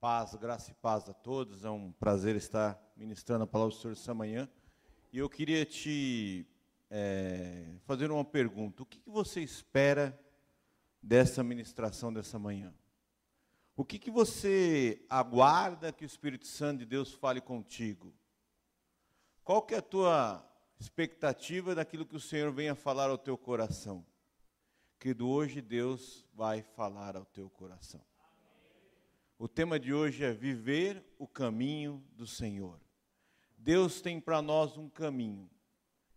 [0.00, 1.62] Paz, graça e paz a todos.
[1.62, 4.48] É um prazer estar ministrando a palavra do Senhor essa manhã.
[5.12, 6.46] E eu queria te
[6.88, 8.82] é, fazer uma pergunta.
[8.82, 10.18] O que, que, você espera
[11.02, 12.74] dessa ministração dessa manhã?
[13.76, 18.14] O que, que você aguarda que o Espírito Santo de Deus fale contigo?
[19.44, 20.42] Qual que é a tua
[20.78, 24.06] expectativa daquilo que o Senhor venha falar ao teu coração?
[24.98, 28.00] Que do hoje Deus vai falar ao teu coração.
[29.42, 32.78] O tema de hoje é viver o caminho do Senhor.
[33.56, 35.48] Deus tem para nós um caminho,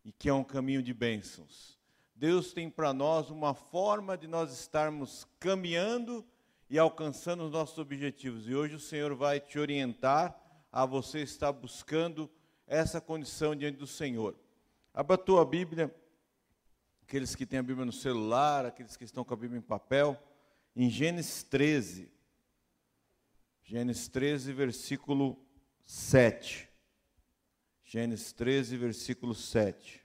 [0.04, 1.80] e que é um caminho de bênçãos.
[2.14, 6.26] Deus tem para nós uma forma de nós estarmos caminhando
[6.70, 8.50] e alcançando os nossos objetivos.
[8.50, 10.38] E hoje o Senhor vai te orientar
[10.70, 12.30] a você estar buscando
[12.68, 14.36] essa condição diante do Senhor.
[14.94, 15.96] Abra a tua Bíblia,
[17.04, 20.22] aqueles que têm a Bíblia no celular, aqueles que estão com a Bíblia em papel,
[20.76, 22.12] em Gênesis 13.
[23.66, 25.38] Gênesis 13, versículo
[25.86, 26.70] 7.
[27.86, 30.04] Gênesis 13, versículo 7.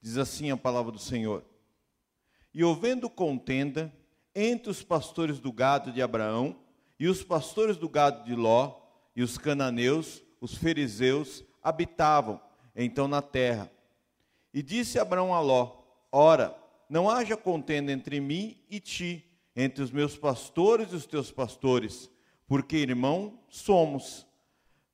[0.00, 1.44] Diz assim a palavra do Senhor:
[2.54, 3.92] E houvendo contenda
[4.32, 6.62] entre os pastores do gado de Abraão
[6.98, 8.80] e os pastores do gado de Ló,
[9.16, 12.40] e os cananeus, os fariseus, habitavam
[12.76, 13.70] então na terra.
[14.54, 16.56] E disse Abraão a Ló: Ora,
[16.88, 22.10] não haja contenda entre mim e ti, entre os meus pastores e os teus pastores,
[22.46, 24.26] porque irmão somos.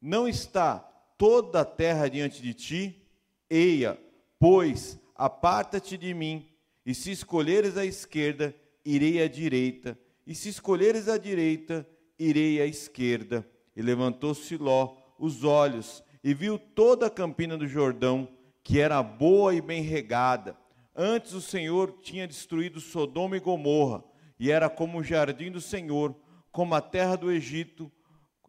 [0.01, 0.79] Não está
[1.17, 3.03] toda a terra diante de ti?
[3.51, 3.99] Eia,
[4.39, 6.47] pois, aparta-te de mim,
[6.85, 11.87] e se escolheres a esquerda, irei à direita, e se escolheres a direita,
[12.19, 13.49] irei à esquerda.
[13.75, 18.29] E levantou-se Ló os olhos e viu toda a campina do Jordão,
[18.63, 20.57] que era boa e bem regada.
[20.95, 24.03] Antes o Senhor tinha destruído Sodoma e Gomorra,
[24.39, 26.15] e era como o jardim do Senhor,
[26.51, 27.91] como a terra do Egito,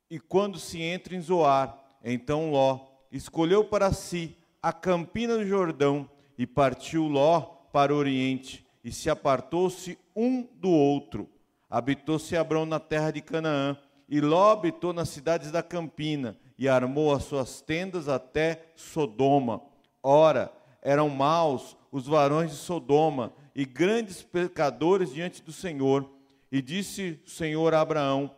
[0.09, 2.79] e quando se entra em Zoar, então Ló
[3.11, 7.41] escolheu para si a campina do Jordão e partiu Ló
[7.71, 11.29] para o oriente e se apartou-se um do outro.
[11.69, 13.77] Habitou-se Abrão na terra de Canaã
[14.07, 19.61] e Ló habitou nas cidades da campina e armou as suas tendas até Sodoma.
[20.01, 20.51] Ora,
[20.89, 26.09] eram maus os varões de Sodoma e grandes pecadores diante do Senhor.
[26.51, 28.35] E disse o Senhor a Abraão,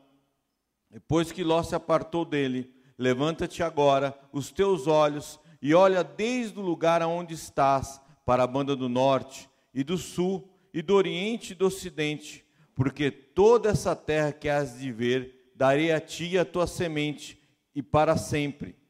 [0.90, 6.62] depois que Ló se apartou dele, levanta-te agora os teus olhos e olha desde o
[6.62, 11.56] lugar aonde estás para a banda do norte e do sul e do oriente e
[11.56, 12.46] do ocidente,
[12.76, 17.42] porque toda essa terra que has de ver darei a ti e a tua semente
[17.74, 18.81] e para sempre.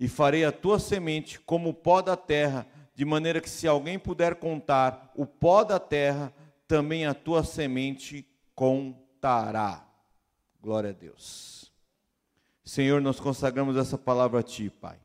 [0.00, 3.98] E farei a tua semente como o pó da terra, de maneira que se alguém
[3.98, 6.32] puder contar o pó da terra,
[6.66, 9.86] também a tua semente contará.
[10.58, 11.70] Glória a Deus.
[12.64, 14.98] Senhor, nós consagramos essa palavra a Ti, Pai.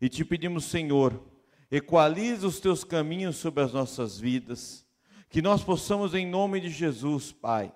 [0.00, 1.22] E te pedimos, Senhor,
[1.70, 4.86] equaliza os Teus caminhos sobre as nossas vidas,
[5.30, 7.72] que nós possamos, em nome de Jesus, Pai,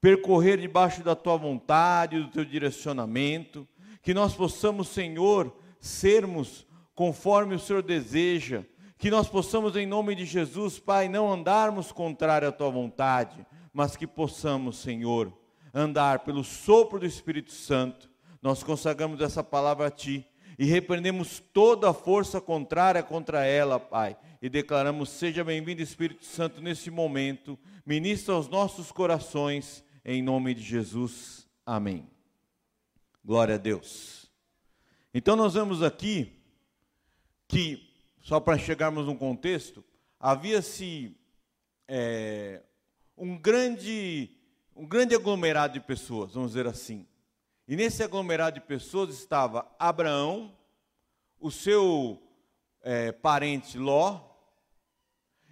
[0.00, 3.66] percorrer debaixo da Tua vontade, do Teu direcionamento,
[4.02, 8.64] que nós possamos, Senhor, sermos conforme o Senhor deseja,
[8.96, 13.94] que nós possamos, em nome de Jesus, Pai, não andarmos contrário à tua vontade, mas
[13.94, 15.30] que possamos, Senhor,
[15.74, 18.08] andar pelo sopro do Espírito Santo.
[18.40, 20.26] Nós consagramos essa palavra a Ti
[20.58, 26.62] e repreendemos toda a força contrária contra ela, Pai, e declaramos: seja bem-vindo, Espírito Santo,
[26.62, 31.46] nesse momento, ministra aos nossos corações, em nome de Jesus.
[31.66, 32.08] Amém.
[33.22, 34.23] Glória a Deus.
[35.16, 36.32] Então, nós vemos aqui
[37.46, 37.88] que
[38.20, 39.84] só para chegarmos num contexto,
[40.18, 41.16] havia-se
[41.86, 42.60] é,
[43.16, 44.30] um grande
[44.74, 47.06] um grande aglomerado de pessoas, vamos dizer assim.
[47.68, 50.52] E nesse aglomerado de pessoas estava Abraão,
[51.38, 52.20] o seu
[52.82, 54.20] é, parente Ló,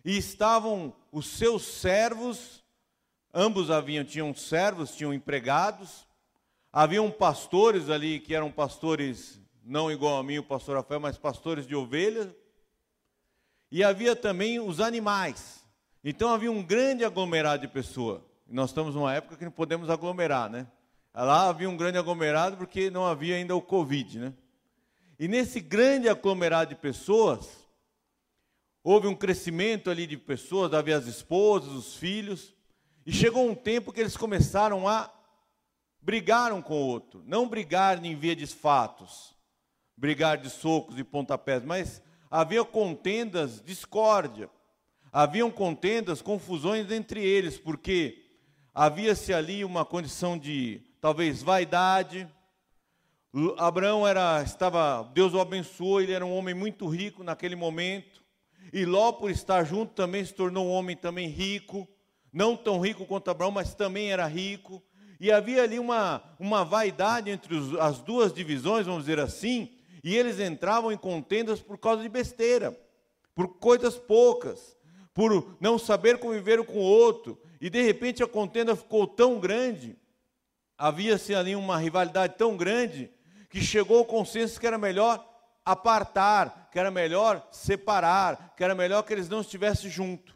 [0.05, 2.65] e estavam os seus servos,
[3.33, 6.05] ambos haviam tinham servos, tinham empregados,
[6.73, 11.67] haviam pastores ali que eram pastores não igual a mim, o pastor Rafael, mas pastores
[11.67, 12.29] de ovelhas,
[13.71, 15.65] e havia também os animais.
[16.05, 18.21] Então havia um grande aglomerado de pessoas.
[18.47, 20.67] Nós estamos numa época que não podemos aglomerar, né?
[21.15, 24.35] Lá havia um grande aglomerado porque não havia ainda o Covid, né?
[25.19, 27.49] E nesse grande aglomerado de pessoas,
[28.83, 32.53] houve um crescimento ali de pessoas, havia as esposas, os filhos,
[33.07, 35.11] e chegou um tempo que eles começaram a
[36.01, 37.23] brigar um com o outro.
[37.27, 39.35] Não brigar em via de fatos,
[39.97, 44.49] brigar de socos e pontapés, mas havia contendas, discórdia,
[45.13, 48.25] haviam contendas, confusões entre eles, porque
[48.75, 52.29] havia-se ali uma condição de talvez vaidade.
[53.59, 58.23] Abraão era, estava, Deus o abençoou, ele era um homem muito rico naquele momento.
[58.73, 61.87] E Ló, por estar junto, também se tornou um homem também rico,
[62.33, 64.83] não tão rico quanto Abraão, mas também era rico.
[65.21, 69.71] E havia ali uma, uma vaidade entre os, as duas divisões, vamos dizer assim,
[70.03, 72.79] e eles entravam em contendas por causa de besteira,
[73.35, 74.77] por coisas poucas,
[75.15, 79.97] por não saber conviver com o outro, e de repente a contenda ficou tão grande,
[80.77, 83.11] havia-se ali uma rivalidade tão grande,
[83.49, 85.25] que chegou ao consenso que era melhor
[85.65, 90.35] apartar, que era melhor separar, que era melhor que eles não estivessem juntos.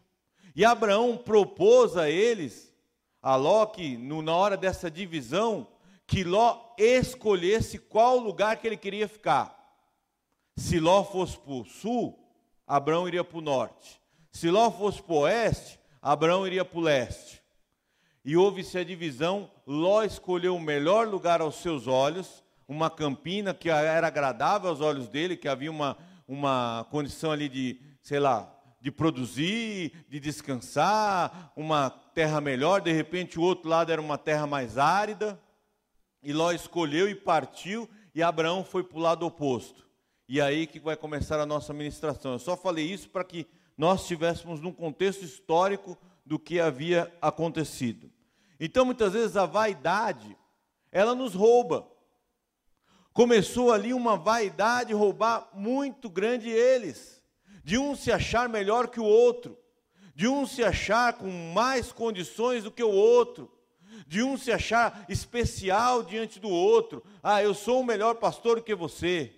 [0.54, 2.72] E Abraão propôs a eles,
[3.20, 5.66] a Ló, que na hora dessa divisão,
[6.06, 9.55] que Ló escolhesse qual lugar que ele queria ficar.
[10.56, 12.18] Se Ló fosse para o sul,
[12.66, 14.00] Abraão iria para o norte.
[14.30, 17.42] Se Ló fosse para o oeste, Abraão iria para o leste.
[18.24, 23.70] E houve-se a divisão, Ló escolheu o melhor lugar aos seus olhos, uma campina que
[23.70, 28.90] era agradável aos olhos dele, que havia uma, uma condição ali de, sei lá, de
[28.90, 34.76] produzir, de descansar, uma terra melhor, de repente o outro lado era uma terra mais
[34.76, 35.40] árida,
[36.22, 39.85] e Ló escolheu e partiu, e Abraão foi para o lado oposto.
[40.28, 42.32] E aí que vai começar a nossa ministração.
[42.32, 43.46] Eu só falei isso para que
[43.78, 48.10] nós estivéssemos num contexto histórico do que havia acontecido.
[48.58, 50.36] Então, muitas vezes a vaidade,
[50.90, 51.86] ela nos rouba.
[53.12, 57.22] Começou ali uma vaidade roubar muito grande eles,
[57.62, 59.56] de um se achar melhor que o outro,
[60.14, 63.50] de um se achar com mais condições do que o outro,
[64.06, 67.04] de um se achar especial diante do outro.
[67.22, 69.32] Ah, eu sou o melhor pastor do que você.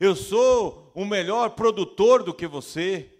[0.00, 3.10] Eu sou o melhor produtor do que você.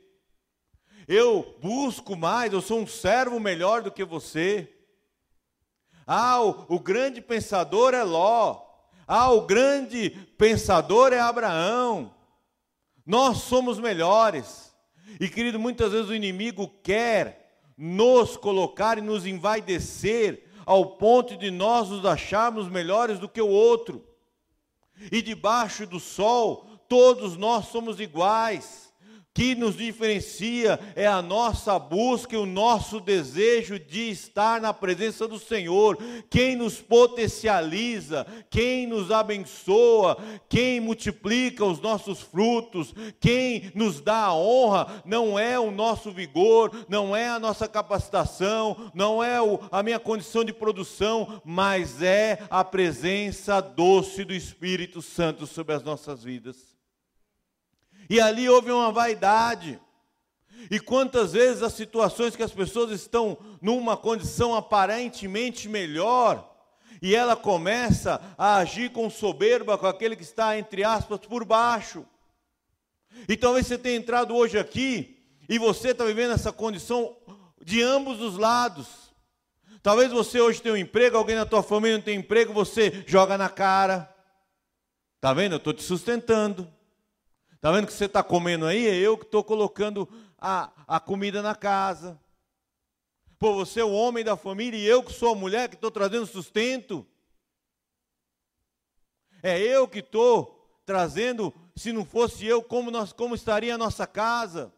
[1.06, 4.68] Eu busco mais, eu sou um servo melhor do que você.
[6.06, 8.62] Ah, o, o grande pensador é Ló.
[9.06, 12.14] Ah, o grande pensador é Abraão.
[13.06, 14.74] Nós somos melhores.
[15.20, 21.50] E querido, muitas vezes o inimigo quer nos colocar e nos envaidecer ao ponto de
[21.50, 24.13] nós nos acharmos melhores do que o outro.
[25.10, 28.83] E debaixo do sol, todos nós somos iguais
[29.34, 35.26] que nos diferencia é a nossa busca e o nosso desejo de estar na presença
[35.26, 35.98] do Senhor.
[36.30, 40.16] Quem nos potencializa, quem nos abençoa,
[40.48, 46.70] quem multiplica os nossos frutos, quem nos dá a honra, não é o nosso vigor,
[46.88, 49.38] não é a nossa capacitação, não é
[49.72, 55.82] a minha condição de produção, mas é a presença doce do Espírito Santo sobre as
[55.82, 56.73] nossas vidas.
[58.08, 59.80] E ali houve uma vaidade.
[60.70, 66.50] E quantas vezes as situações que as pessoas estão numa condição aparentemente melhor,
[67.02, 72.06] e ela começa a agir com soberba com aquele que está, entre aspas, por baixo.
[73.28, 77.14] E talvez você tenha entrado hoje aqui e você está vivendo essa condição
[77.62, 78.86] de ambos os lados.
[79.82, 83.36] Talvez você hoje tenha um emprego, alguém na tua família não tem emprego, você joga
[83.36, 84.10] na cara.
[85.16, 85.52] Está vendo?
[85.52, 86.72] Eu estou te sustentando.
[87.64, 88.86] Está vendo que você está comendo aí?
[88.86, 90.06] É eu que estou colocando
[90.36, 92.20] a, a comida na casa.
[93.38, 95.90] Pô, você é o homem da família e eu que sou a mulher que estou
[95.90, 97.06] trazendo sustento.
[99.42, 104.06] É eu que estou trazendo, se não fosse eu, como, nós, como estaria a nossa
[104.06, 104.70] casa?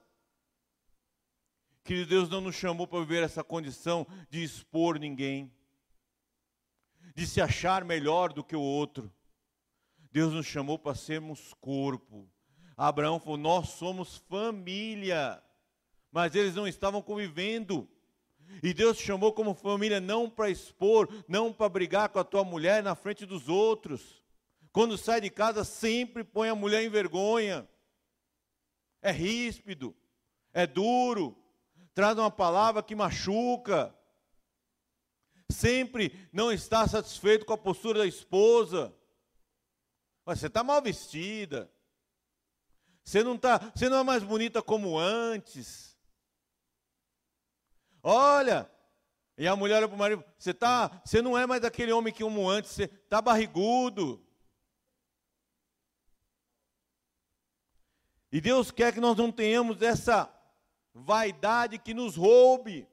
[1.83, 5.53] Que Deus não nos chamou para viver essa condição de expor ninguém,
[7.17, 9.13] de se achar melhor do que o outro.
[10.13, 12.31] Deus nos chamou para sermos corpo
[12.77, 15.43] Abraão falou: Nós somos família.
[16.13, 17.89] Mas eles não estavam convivendo.
[18.63, 22.45] E Deus te chamou como família não para expor, não para brigar com a tua
[22.45, 24.23] mulher na frente dos outros.
[24.73, 27.69] Quando sai de casa, sempre põe a mulher em vergonha.
[29.03, 29.97] É ríspido,
[30.53, 31.37] é duro,
[31.95, 33.95] traz uma palavra que machuca.
[35.51, 38.95] Sempre não está satisfeito com a postura da esposa.
[40.25, 41.71] Você está mal vestida,
[43.07, 45.97] você não tá, você não é mais bonita como antes.
[48.03, 48.69] Olha,
[49.39, 52.13] e a mulher olha para o marido, você tá, você não é mais aquele homem
[52.13, 54.21] que como antes, você tá barrigudo.
[58.33, 60.29] E Deus quer que nós não tenhamos essa
[60.93, 62.89] vaidade que nos roube.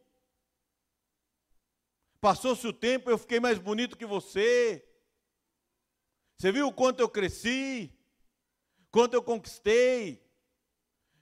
[2.22, 4.88] Passou-se o tempo, eu fiquei mais bonito que você.
[6.38, 7.92] Você viu o quanto eu cresci?
[8.94, 10.24] Quanto eu conquistei.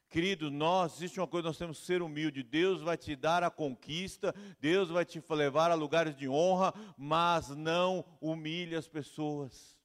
[0.10, 2.44] Querido, nós, existe uma coisa, nós temos que ser humilde.
[2.44, 7.48] Deus vai te dar a conquista, Deus vai te levar a lugares de honra, mas
[7.48, 9.80] não humilhe as pessoas.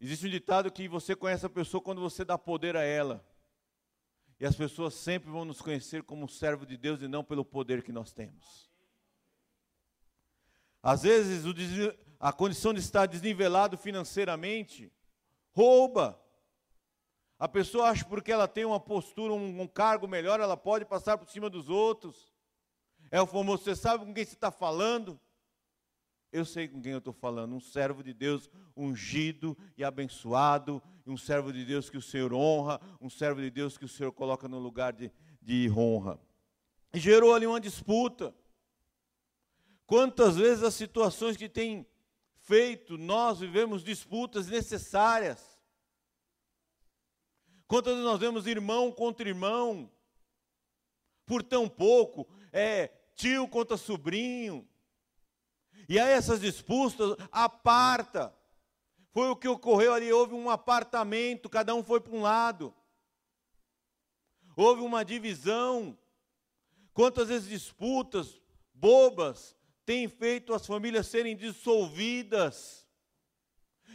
[0.00, 3.26] Existe um ditado que você conhece a pessoa quando você dá poder a ela.
[4.38, 7.82] E as pessoas sempre vão nos conhecer como servo de Deus e não pelo poder
[7.82, 8.70] que nós temos.
[10.80, 11.42] Às vezes,
[12.20, 14.92] a condição de estar desnivelado financeiramente
[15.56, 16.20] rouba.
[17.38, 21.16] A pessoa acha porque ela tem uma postura, um, um cargo melhor, ela pode passar
[21.16, 22.30] por cima dos outros.
[23.10, 25.18] É o famoso, você sabe com quem você está falando?
[26.30, 31.16] Eu sei com quem eu estou falando, um servo de Deus ungido e abençoado, um
[31.16, 34.46] servo de Deus que o Senhor honra, um servo de Deus que o Senhor coloca
[34.46, 35.10] no lugar de,
[35.40, 36.20] de honra.
[36.92, 38.34] E gerou ali uma disputa.
[39.86, 41.86] Quantas vezes as situações que têm
[42.46, 45.60] feito, nós vivemos disputas necessárias.
[47.66, 49.90] Quantas nós vemos irmão contra irmão,
[51.26, 54.66] por tão pouco, é tio contra sobrinho,
[55.88, 58.34] e aí essas disputas aparta.
[59.10, 62.74] Foi o que ocorreu ali, houve um apartamento, cada um foi para um lado.
[64.56, 65.98] Houve uma divisão.
[66.92, 68.40] Quantas vezes disputas
[68.74, 69.56] bobas
[69.86, 72.86] têm feito as famílias serem dissolvidas?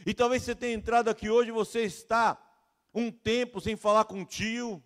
[0.06, 2.42] E talvez você tenha entrado aqui hoje, você está
[2.94, 4.82] um tempo sem falar com o tio,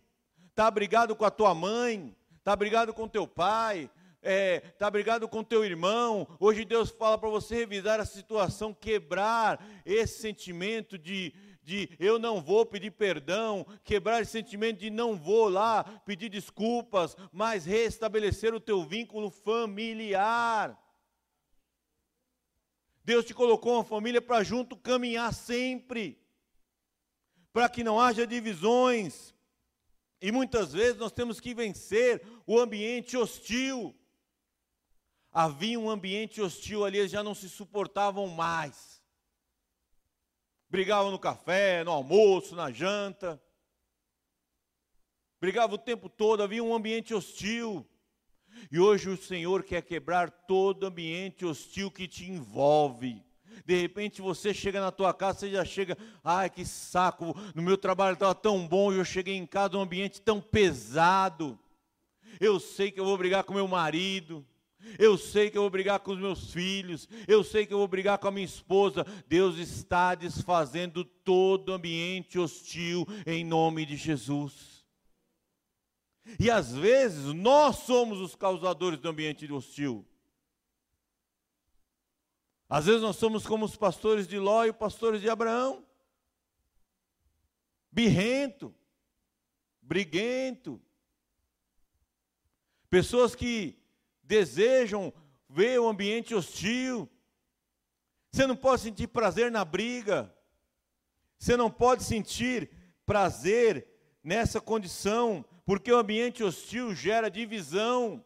[0.49, 5.27] está brigado com a tua mãe, está brigado com teu pai, está é, tá brigado
[5.27, 11.33] com teu irmão, hoje Deus fala para você revisar a situação, quebrar esse sentimento de,
[11.63, 17.15] de eu não vou pedir perdão, quebrar esse sentimento de não vou lá pedir desculpas,
[17.31, 20.84] mas restabelecer o teu vínculo familiar.
[23.05, 26.21] Deus te colocou uma família para junto caminhar sempre,
[27.53, 29.33] para que não haja divisões.
[30.21, 33.95] E muitas vezes nós temos que vencer o ambiente hostil
[35.35, 39.03] havia um ambiente hostil ali, eles já não se suportavam mais.
[40.69, 43.41] Brigavam no café, no almoço, na janta.
[45.41, 47.85] Brigavam o tempo todo, havia um ambiente hostil.
[48.71, 53.23] E hoje o Senhor quer quebrar todo ambiente hostil que te envolve.
[53.65, 57.77] De repente você chega na tua casa, você já chega, ai que saco, no meu
[57.77, 61.57] trabalho estava tão bom, e eu cheguei em casa, um ambiente tão pesado.
[62.39, 64.45] Eu sei que eu vou brigar com meu marido,
[64.99, 67.87] eu sei que eu vou brigar com os meus filhos, eu sei que eu vou
[67.87, 69.05] brigar com a minha esposa.
[69.27, 74.74] Deus está desfazendo todo ambiente hostil em nome de Jesus.
[76.39, 80.05] E às vezes nós somos os causadores do ambiente hostil.
[82.67, 85.85] Às vezes nós somos como os pastores de Ló e os pastores de Abraão.
[87.91, 88.73] Birrento,
[89.81, 90.81] briguento.
[92.89, 93.77] Pessoas que
[94.23, 95.13] desejam
[95.47, 97.09] ver o ambiente hostil.
[98.31, 100.35] Você não pode sentir prazer na briga.
[101.37, 102.71] Você não pode sentir
[103.05, 103.87] prazer
[104.23, 108.23] nessa condição, porque o ambiente hostil gera divisão.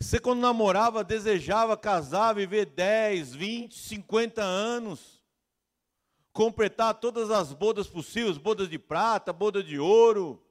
[0.00, 5.22] Você, quando namorava, desejava casar, viver 10, 20, 50 anos,
[6.32, 10.42] completar todas as bodas possíveis bodas de prata, boda de ouro.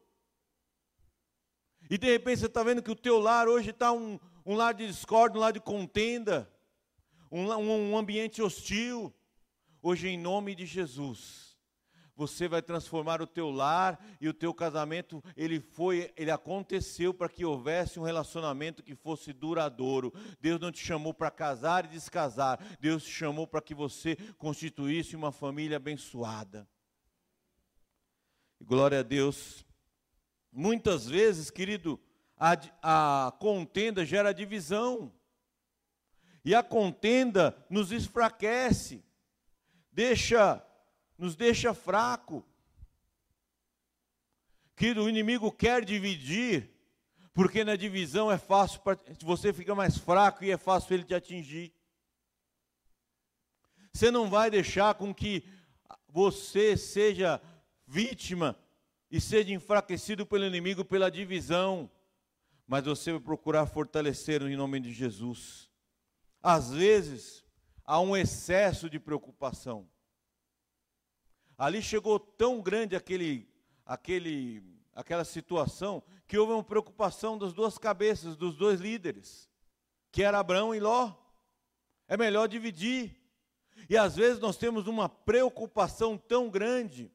[1.90, 4.74] E de repente você está vendo que o teu lar hoje está um, um lar
[4.74, 6.52] de discórdia, um lar de contenda,
[7.32, 9.14] um, um, um ambiente hostil.
[9.82, 11.47] Hoje, em nome de Jesus,
[12.18, 17.30] você vai transformar o teu lar e o teu casamento, ele foi, ele aconteceu para
[17.30, 20.12] que houvesse um relacionamento que fosse duradouro.
[20.42, 22.60] Deus não te chamou para casar e descasar.
[22.80, 26.68] Deus te chamou para que você constituísse uma família abençoada.
[28.60, 29.64] Glória a Deus.
[30.52, 32.00] Muitas vezes, querido,
[32.36, 35.14] a, a contenda gera divisão.
[36.44, 39.04] E a contenda nos enfraquece,
[39.92, 40.66] deixa,
[41.18, 42.46] nos deixa fraco.
[44.76, 46.70] Querido, o inimigo quer dividir,
[47.34, 48.80] porque na divisão é fácil,
[49.24, 51.74] você fica mais fraco e é fácil ele te atingir.
[53.92, 55.44] Você não vai deixar com que
[56.08, 57.42] você seja
[57.88, 58.56] vítima
[59.10, 61.90] e seja enfraquecido pelo inimigo pela divisão,
[62.68, 65.72] mas você vai procurar fortalecer em nome de Jesus.
[66.44, 67.44] Às vezes,
[67.84, 69.90] há um excesso de preocupação.
[71.58, 73.50] Ali chegou tão grande aquele,
[73.86, 79.50] aquele, aquela situação que houve uma preocupação das duas cabeças, dos dois líderes,
[80.12, 81.14] que era Abraão e Ló.
[82.08, 83.16] É melhor dividir.
[83.90, 87.12] E às vezes nós temos uma preocupação tão grande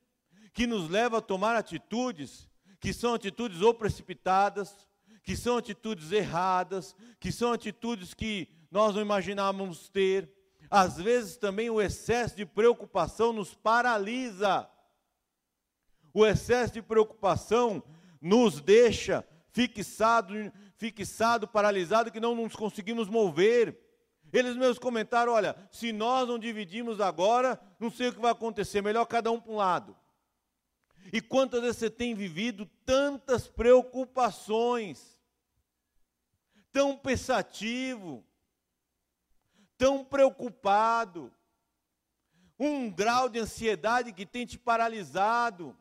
[0.53, 2.51] que nos leva a tomar atitudes
[2.83, 4.89] que são atitudes ou precipitadas,
[5.23, 10.29] que são atitudes erradas, que são atitudes que nós não imaginávamos ter.
[10.75, 14.67] Às vezes também o excesso de preocupação nos paralisa.
[16.15, 17.85] O excesso de preocupação
[18.23, 20.33] nos deixa fixado,
[20.79, 23.79] fixado, paralisado, que não nos conseguimos mover.
[24.33, 28.81] Eles mesmos comentaram: olha, se nós não dividimos agora, não sei o que vai acontecer,
[28.81, 29.95] melhor cada um para um lado.
[31.13, 35.19] E quantas vezes você tem vivido tantas preocupações,
[36.73, 38.25] tão pensativo,
[39.83, 41.35] tão preocupado,
[42.57, 45.77] um grau de ansiedade que tem te paralisado.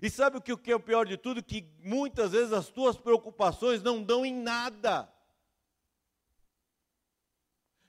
[0.00, 1.42] E sabe o que é o pior de tudo?
[1.42, 5.06] Que muitas vezes as tuas preocupações não dão em nada.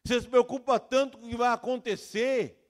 [0.04, 2.63] Você se preocupa tanto com o que vai acontecer,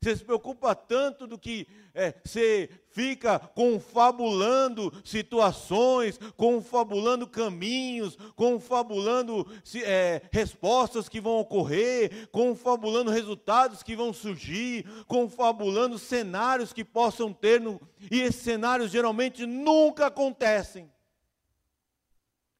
[0.00, 9.44] você se preocupa tanto do que é, você fica confabulando situações, confabulando caminhos, confabulando
[9.84, 17.60] é, respostas que vão ocorrer, confabulando resultados que vão surgir, confabulando cenários que possam ter,
[17.60, 20.92] no, e esses cenários geralmente nunca acontecem.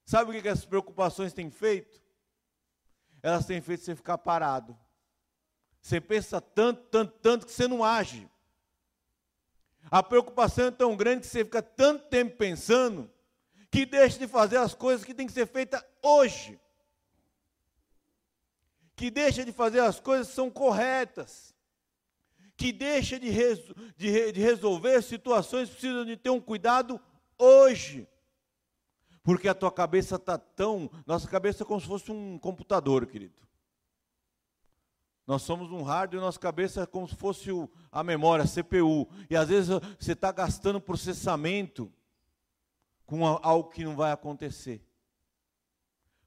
[0.05, 2.03] Sabe o que, que essas preocupações têm feito?
[3.23, 4.77] Elas têm feito você ficar parado
[5.81, 8.29] você pensa tanto, tanto, tanto que você não age.
[9.91, 13.11] A preocupação é tão grande que você fica tanto tempo pensando
[13.71, 16.59] que deixa de fazer as coisas que tem que ser feitas hoje.
[18.97, 21.55] Que deixa de fazer as coisas que são corretas.
[22.57, 27.01] Que deixa de, reso de, de resolver situações que precisam de ter um cuidado
[27.39, 28.09] hoje.
[29.23, 30.91] Porque a tua cabeça está tão.
[31.07, 33.48] Nossa cabeça é como se fosse um computador, querido.
[35.29, 38.49] Nós somos um hardware e nossa cabeça é como se fosse o, a memória, a
[38.49, 39.07] CPU.
[39.29, 39.69] E às vezes
[40.01, 41.93] você está gastando processamento
[43.05, 44.83] com algo que não vai acontecer.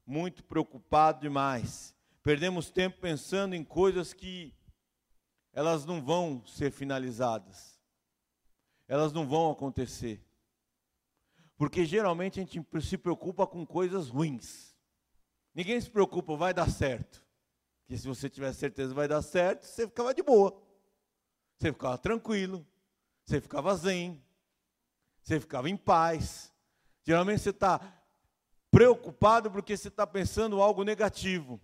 [0.06, 1.92] Muito preocupado demais.
[2.22, 4.54] Perdemos tempo pensando em coisas que
[5.52, 7.76] elas não vão ser finalizadas.
[8.86, 10.24] Elas não vão acontecer.
[11.56, 14.76] Porque geralmente a gente se preocupa com coisas ruins.
[15.52, 17.20] Ninguém se preocupa, vai dar certo.
[17.92, 20.58] Que se você tivesse certeza vai dar certo, você ficava de boa.
[21.58, 22.66] Você ficava tranquilo.
[23.22, 24.24] Você ficava zen.
[25.22, 26.50] Você ficava em paz.
[27.04, 28.02] Geralmente você está
[28.70, 31.60] preocupado porque você está pensando algo negativo.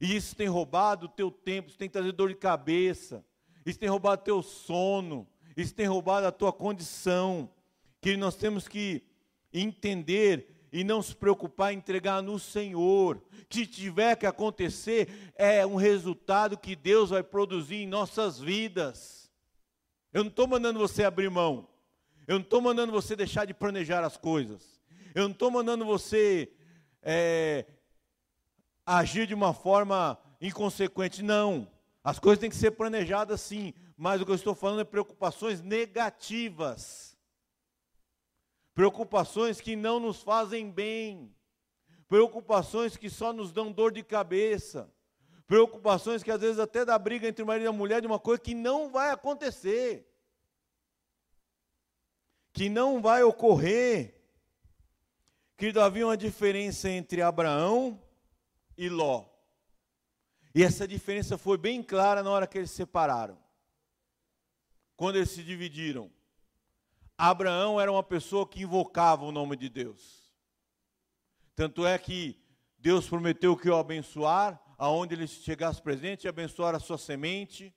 [0.00, 3.22] E isso tem roubado o teu tempo, isso tem trazido dor de cabeça,
[3.66, 7.52] isso tem roubado o teu sono, isso tem roubado a tua condição.
[8.00, 9.04] Que nós temos que
[9.52, 13.22] entender e não se preocupar em entregar no Senhor.
[13.48, 19.30] Que tiver que acontecer, é um resultado que Deus vai produzir em nossas vidas.
[20.12, 21.68] Eu não estou mandando você abrir mão.
[22.26, 24.80] Eu não estou mandando você deixar de planejar as coisas.
[25.14, 26.50] Eu não estou mandando você
[27.02, 27.66] é,
[28.86, 31.22] agir de uma forma inconsequente.
[31.22, 31.68] Não.
[32.02, 33.74] As coisas têm que ser planejadas sim.
[33.96, 37.11] Mas o que eu estou falando é preocupações negativas
[38.74, 41.34] preocupações que não nos fazem bem,
[42.08, 44.92] preocupações que só nos dão dor de cabeça,
[45.46, 48.18] preocupações que às vezes até dá briga entre o marido e a mulher de uma
[48.18, 50.08] coisa que não vai acontecer,
[52.52, 54.20] que não vai ocorrer.
[55.56, 58.00] Querido, havia uma diferença entre Abraão
[58.76, 59.26] e Ló.
[60.54, 63.38] E essa diferença foi bem clara na hora que eles se separaram.
[64.96, 66.10] Quando eles se dividiram.
[67.24, 70.28] Abraão era uma pessoa que invocava o nome de Deus.
[71.54, 72.36] Tanto é que
[72.76, 77.72] Deus prometeu que o abençoar, aonde ele chegasse presente, e abençoar a sua semente,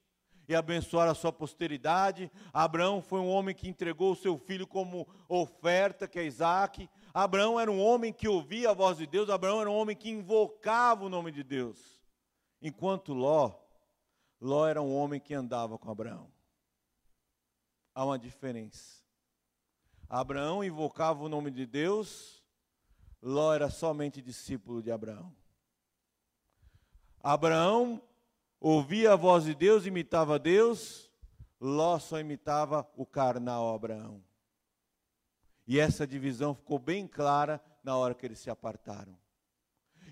[0.50, 2.32] e abençoar a sua posteridade.
[2.52, 6.90] Abraão foi um homem que entregou o seu filho como oferta, que é Isaac.
[7.14, 10.10] Abraão era um homem que ouvia a voz de Deus, Abraão era um homem que
[10.10, 12.02] invocava o nome de Deus.
[12.60, 13.54] Enquanto Ló,
[14.42, 16.32] Ló era um homem que andava com Abraão.
[17.94, 19.05] Há uma diferença.
[20.16, 22.42] Abraão invocava o nome de Deus,
[23.22, 25.36] Ló era somente discípulo de Abraão.
[27.22, 28.02] Abraão
[28.58, 31.12] ouvia a voz de Deus, imitava Deus,
[31.60, 34.24] Ló só imitava o carnal Abraão.
[35.68, 39.20] E essa divisão ficou bem clara na hora que eles se apartaram.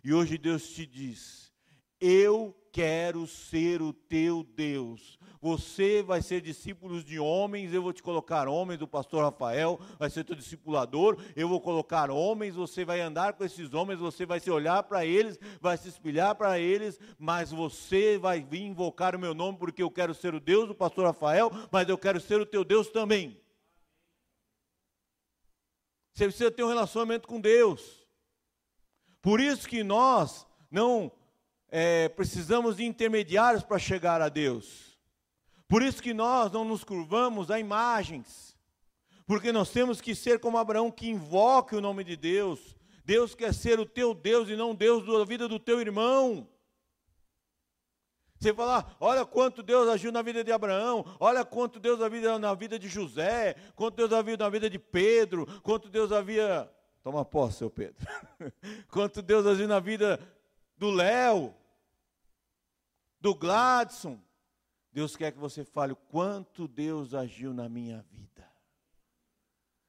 [0.04, 1.54] E hoje Deus te diz:
[1.98, 5.20] Eu quero ser o teu Deus.
[5.40, 10.10] Você vai ser discípulo de homens, eu vou te colocar homens, o pastor Rafael vai
[10.10, 14.40] ser teu discipulador, eu vou colocar homens, você vai andar com esses homens, você vai
[14.40, 19.20] se olhar para eles, vai se espelhar para eles, mas você vai vir invocar o
[19.20, 22.42] meu nome, porque eu quero ser o Deus do pastor Rafael, mas eu quero ser
[22.42, 23.40] o teu Deus também.
[26.16, 28.08] Você precisa ter um relacionamento com Deus.
[29.22, 31.12] Por isso que nós não
[31.76, 34.96] é, precisamos de intermediários para chegar a Deus.
[35.68, 38.56] Por isso que nós não nos curvamos a imagens.
[39.26, 42.78] Porque nós temos que ser como Abraão, que invoque o nome de Deus.
[43.04, 46.48] Deus quer ser o teu Deus e não Deus da vida do teu irmão.
[48.40, 52.54] Você falar, olha quanto Deus agiu na vida de Abraão, olha quanto Deus havia na
[52.54, 56.70] vida de José, quanto Deus havia na vida de Pedro, quanto Deus havia.
[57.02, 58.06] Toma posse, seu Pedro.
[58.92, 60.20] quanto Deus agiu na vida
[60.78, 61.56] do Léo,
[63.24, 64.20] do Gladson.
[64.92, 68.48] Deus quer que você fale o quanto Deus agiu na minha vida.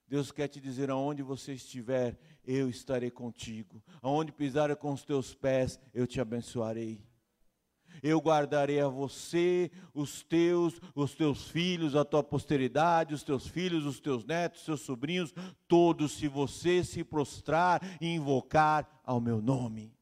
[0.06, 3.82] Deus quer te dizer aonde você estiver, eu estarei contigo.
[4.00, 7.04] Aonde pisar com os teus pés, eu te abençoarei
[8.02, 13.86] eu guardarei a você, os teus, os teus filhos, a tua posteridade, os teus filhos,
[13.86, 15.32] os teus netos, os teus sobrinhos,
[15.68, 19.96] todos, se você se prostrar e invocar ao meu nome.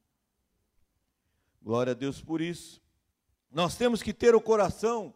[1.61, 2.83] Glória a Deus por isso.
[3.53, 5.15] Nós temos que ter o coração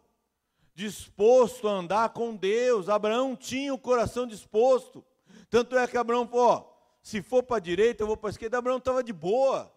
[0.75, 2.87] disposto a andar com Deus.
[2.87, 5.03] Abraão tinha o coração disposto.
[5.49, 6.71] Tanto é que Abraão falou:
[7.01, 8.59] se for para a direita, eu vou para a esquerda.
[8.59, 9.73] Abraão estava de boa.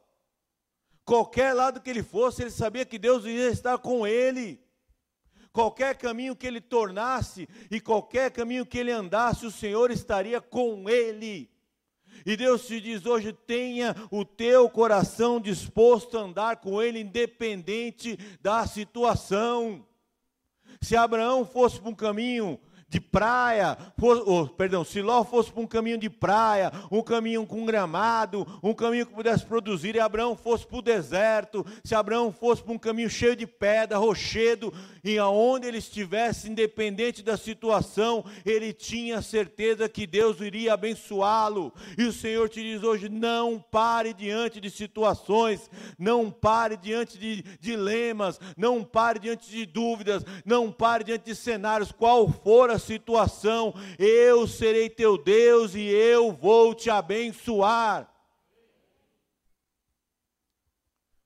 [1.04, 4.62] Qualquer lado que ele fosse, ele sabia que Deus ia estar com ele.
[5.52, 10.88] Qualquer caminho que ele tornasse e qualquer caminho que ele andasse, o Senhor estaria com
[10.88, 11.50] ele.
[12.24, 18.18] E Deus te diz hoje: tenha o teu coração disposto a andar com Ele, independente
[18.40, 19.86] da situação.
[20.80, 22.58] Se Abraão fosse para um caminho
[22.90, 23.78] de praia,
[24.26, 28.74] oh, perdão, se Ló fosse para um caminho de praia, um caminho com gramado, um
[28.74, 32.78] caminho que pudesse produzir, e Abraão fosse para o deserto, se Abraão fosse para um
[32.78, 39.88] caminho cheio de pedra, rochedo, e aonde ele estivesse, independente da situação, ele tinha certeza
[39.88, 41.72] que Deus iria abençoá-lo.
[41.96, 47.42] E o Senhor te diz hoje: não pare diante de situações, não pare diante de
[47.60, 53.74] dilemas, não pare diante de dúvidas, não pare diante de cenários, qual for a situação,
[53.98, 58.10] eu serei teu Deus e eu vou te abençoar.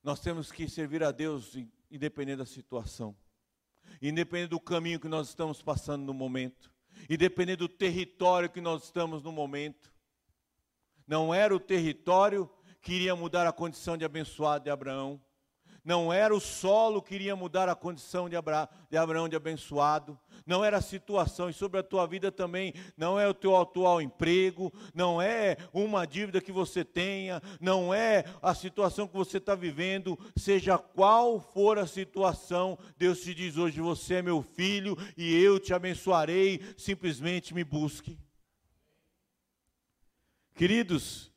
[0.02, 1.56] Nós temos que servir a Deus
[1.90, 3.16] independente da situação,
[4.00, 6.70] independente do caminho que nós estamos passando no momento,
[7.08, 9.92] independente do território que nós estamos no momento.
[11.06, 15.20] Não era o território que iria mudar a condição de abençoado de Abraão,
[15.84, 20.18] não era o solo que iria mudar a condição de, Abra, de Abraão de abençoado,
[20.46, 24.00] não era a situação, e sobre a tua vida também, não é o teu atual
[24.00, 29.54] emprego, não é uma dívida que você tenha, não é a situação que você está
[29.54, 35.34] vivendo, seja qual for a situação, Deus te diz hoje: você é meu filho e
[35.42, 38.18] eu te abençoarei, simplesmente me busque.
[40.54, 41.33] Queridos,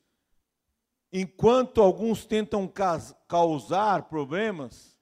[1.12, 2.72] enquanto alguns tentam
[3.28, 4.98] causar problemas,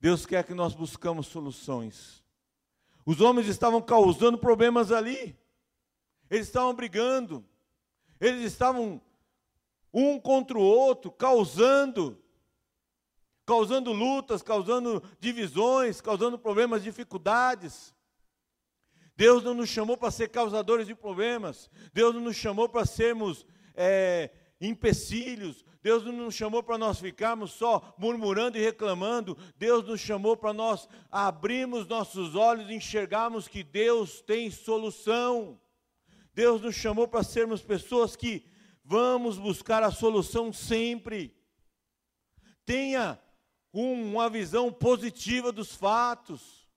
[0.00, 2.22] Deus quer que nós buscamos soluções.
[3.04, 5.38] Os homens estavam causando problemas ali.
[6.30, 7.44] Eles estavam brigando.
[8.20, 9.00] Eles estavam
[9.92, 12.22] um contra o outro, causando
[13.44, 17.94] causando lutas, causando divisões, causando problemas, dificuldades.
[19.16, 21.70] Deus não nos chamou para ser causadores de problemas.
[21.92, 24.30] Deus não nos chamou para sermos é,
[24.62, 25.64] empecilhos.
[25.82, 29.36] Deus não nos chamou para nós ficarmos só murmurando e reclamando.
[29.56, 35.60] Deus nos chamou para nós abrirmos nossos olhos e enxergarmos que Deus tem solução.
[36.32, 38.46] Deus nos chamou para sermos pessoas que
[38.84, 41.36] vamos buscar a solução sempre.
[42.64, 43.20] Tenha
[43.72, 46.68] uma visão positiva dos fatos.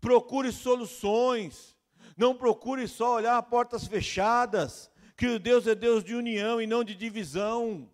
[0.00, 1.76] Procure soluções.
[2.16, 6.94] Não procure só olhar portas fechadas que Deus é Deus de união e não de
[6.94, 7.90] divisão.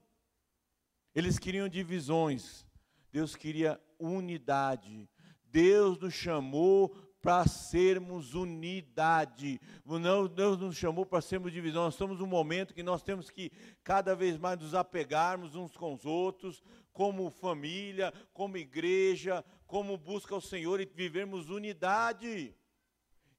[1.14, 2.66] Eles queriam divisões,
[3.12, 5.08] Deus queria unidade.
[5.44, 6.88] Deus nos chamou
[7.22, 9.60] para sermos unidade.
[9.84, 11.84] Não, Deus nos chamou para sermos divisão.
[11.84, 13.52] Nós estamos num momento que nós temos que
[13.84, 20.34] cada vez mais nos apegarmos uns com os outros, como família, como igreja, como busca
[20.34, 22.54] ao Senhor e vivermos unidade.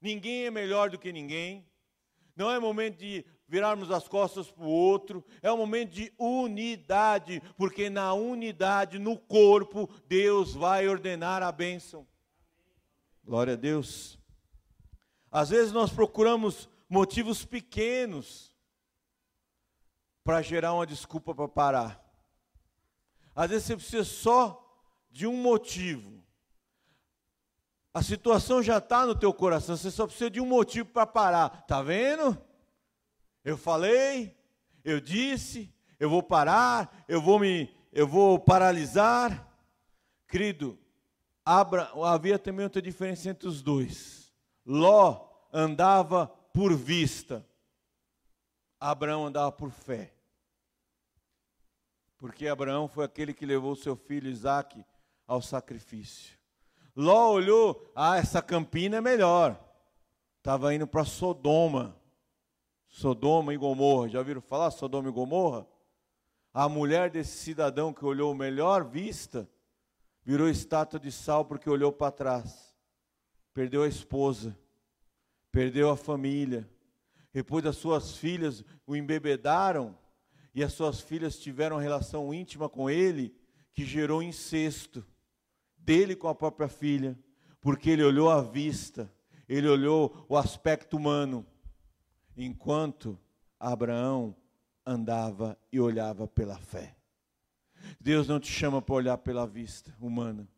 [0.00, 1.68] Ninguém é melhor do que ninguém.
[2.34, 7.40] Não é momento de virarmos as costas para o outro, é um momento de unidade,
[7.56, 12.04] porque na unidade, no corpo, Deus vai ordenar a bênção.
[13.22, 14.18] Glória a Deus.
[15.30, 18.52] Às vezes nós procuramos motivos pequenos
[20.24, 22.04] para gerar uma desculpa para parar.
[23.36, 24.60] Às vezes você precisa só
[25.12, 26.24] de um motivo.
[27.92, 31.64] A situação já está no teu coração, você só precisa de um motivo para parar.
[31.68, 32.36] Tá vendo?
[33.44, 34.36] Eu falei,
[34.82, 39.46] eu disse, eu vou parar, eu vou me, eu vou paralisar.
[40.26, 40.78] Querido,
[41.44, 44.32] Abra, havia também outra diferença entre os dois.
[44.64, 47.46] Ló andava por vista,
[48.80, 50.14] Abraão andava por fé.
[52.16, 54.82] Porque Abraão foi aquele que levou seu filho Isaque
[55.26, 56.38] ao sacrifício.
[56.96, 59.60] Ló olhou, ah, essa campina é melhor.
[60.38, 61.94] Estava indo para Sodoma.
[62.94, 64.08] Sodoma e Gomorra.
[64.08, 65.66] Já viram falar Sodoma e Gomorra?
[66.52, 69.50] A mulher desse cidadão que olhou melhor vista,
[70.24, 72.72] virou estátua de sal porque olhou para trás.
[73.52, 74.56] Perdeu a esposa,
[75.50, 76.70] perdeu a família.
[77.32, 79.98] Depois as suas filhas o embebedaram
[80.54, 83.34] e as suas filhas tiveram relação íntima com ele,
[83.72, 85.04] que gerou incesto
[85.76, 87.18] dele com a própria filha,
[87.60, 89.12] porque ele olhou a vista,
[89.48, 91.44] ele olhou o aspecto humano,
[92.36, 93.18] enquanto
[93.58, 94.34] Abraão
[94.84, 96.94] andava e olhava pela fé.
[98.00, 100.48] Deus não te chama para olhar pela vista humana.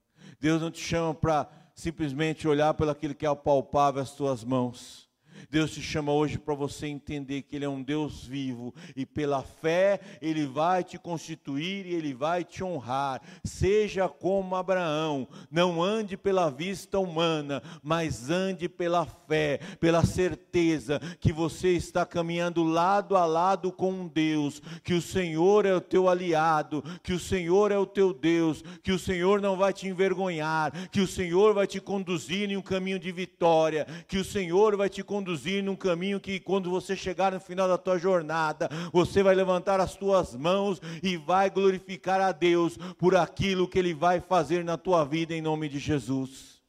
[0.41, 5.06] Deus não te chama para simplesmente olhar pelo aquilo que é palpável as tuas mãos.
[5.51, 9.43] Deus te chama hoje para você entender que Ele é um Deus vivo e pela
[9.43, 13.21] fé Ele vai te constituir e Ele vai te honrar.
[13.45, 21.33] Seja como Abraão, não ande pela vista humana, mas ande pela fé, pela certeza que
[21.33, 26.83] você está caminhando lado a lado com Deus, que o Senhor é o teu aliado,
[27.03, 31.01] que o Senhor é o teu Deus, que o Senhor não vai te envergonhar, que
[31.01, 35.03] o Senhor vai te conduzir em um caminho de vitória, que o Senhor vai te
[35.03, 39.35] conduzir conduzir num caminho que quando você chegar no final da tua jornada, você vai
[39.35, 44.65] levantar as tuas mãos e vai glorificar a Deus por aquilo que ele vai fazer
[44.65, 46.63] na tua vida em nome de Jesus.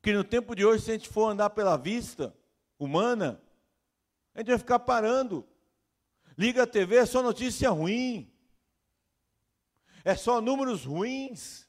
[0.00, 2.32] Que no tempo de hoje, se a gente for andar pela vista
[2.78, 3.42] humana,
[4.32, 5.44] a gente vai ficar parando.
[6.38, 8.30] Liga a TV, é só notícia ruim.
[10.04, 11.66] É só números ruins.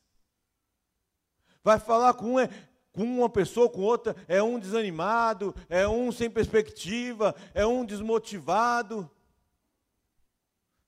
[1.63, 2.49] Vai falar com um, é,
[2.95, 9.11] com uma pessoa, com outra, é um desanimado, é um sem perspectiva, é um desmotivado.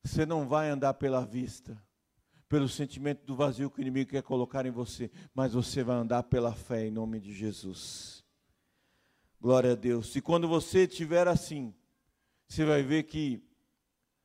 [0.02, 1.78] Você não vai andar pela vista,
[2.48, 6.24] pelo sentimento do vazio que o inimigo quer colocar em você, mas você vai andar
[6.24, 8.24] pela fé em nome de Jesus.
[9.42, 10.16] Glória a Deus.
[10.16, 11.76] E quando você estiver assim,
[12.48, 13.44] você vai ver que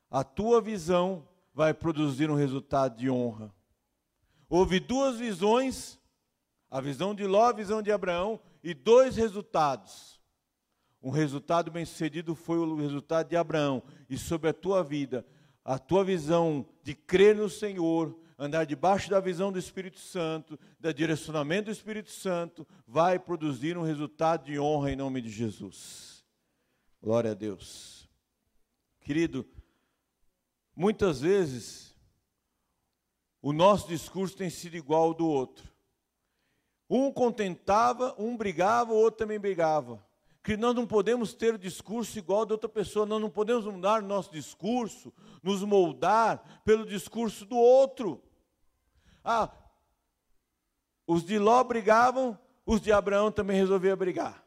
[0.09, 3.53] a tua visão vai produzir um resultado de honra.
[4.49, 5.99] Houve duas visões
[6.73, 10.19] a visão de Ló, a visão de Abraão e dois resultados.
[11.03, 13.83] Um resultado bem-sucedido foi o resultado de Abraão.
[14.09, 15.27] E sobre a tua vida,
[15.63, 20.93] a tua visão de crer no Senhor, andar debaixo da visão do Espírito Santo, da
[20.93, 26.25] direcionamento do Espírito Santo, vai produzir um resultado de honra em nome de Jesus.
[27.03, 28.09] Glória a Deus.
[29.03, 29.47] Querido,
[30.75, 31.95] muitas vezes
[33.43, 35.72] o nosso discurso tem sido igual ao do outro.
[36.95, 39.99] Um contentava, um brigava, o outro também brigava.
[40.43, 44.03] Que nós não podemos ter o discurso igual de outra pessoa, nós não podemos mudar
[44.03, 45.11] nosso discurso,
[45.43, 48.23] nos moldar pelo discurso do outro.
[49.25, 49.51] Ah,
[51.07, 54.45] os de Ló brigavam, os de Abraão também resolviam brigar.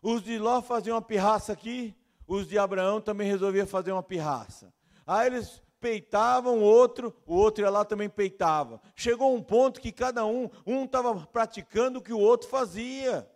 [0.00, 1.94] Os de Ló faziam uma pirraça aqui,
[2.26, 4.72] os de Abraão também resolviam fazer uma pirraça.
[5.06, 8.80] Aí eles peitavam o outro, o outro ia lá também peitava.
[8.96, 13.28] Chegou um ponto que cada um, um estava praticando o que o outro fazia.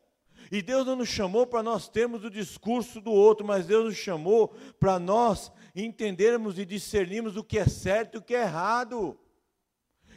[0.50, 3.96] E Deus não nos chamou para nós termos o discurso do outro, mas Deus nos
[3.98, 9.20] chamou para nós entendermos e discernirmos o que é certo e o que é errado.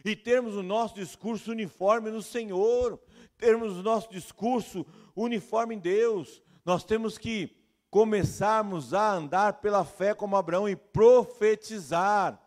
[0.06, 2.98] E termos o nosso discurso uniforme no Senhor,
[3.38, 6.42] termos o nosso discurso uniforme em Deus.
[6.64, 7.61] Nós temos que
[7.92, 12.42] começarmos a andar pela fé como Abraão e profetizar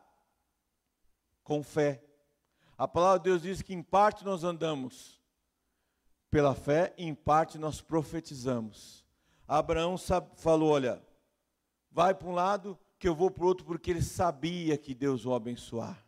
[1.45, 2.03] com fé.
[2.77, 5.23] A palavra de Deus diz que em parte nós andamos
[6.31, 9.05] pela fé em parte nós profetizamos.
[9.47, 11.01] Abraão sabe, falou: Olha,
[11.93, 15.27] vai para um lado que eu vou para o outro, porque ele sabia que Deus
[15.27, 16.03] o abençoar.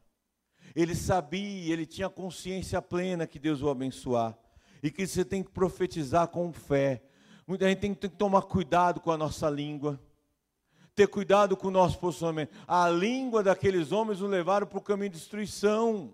[0.74, 4.36] Ele sabia, ele tinha consciência plena que Deus o abençoar.
[4.82, 7.02] E que você tem que profetizar com fé.
[7.46, 10.00] Muita gente tem, que tomar cuidado com a nossa língua,
[10.96, 12.50] ter cuidado com o nosso posicionamento.
[12.66, 16.12] A língua daqueles homens o levaram para o caminho de destruição.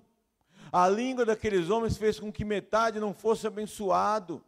[0.71, 4.45] A língua daqueles homens fez com que metade não fosse abençoado.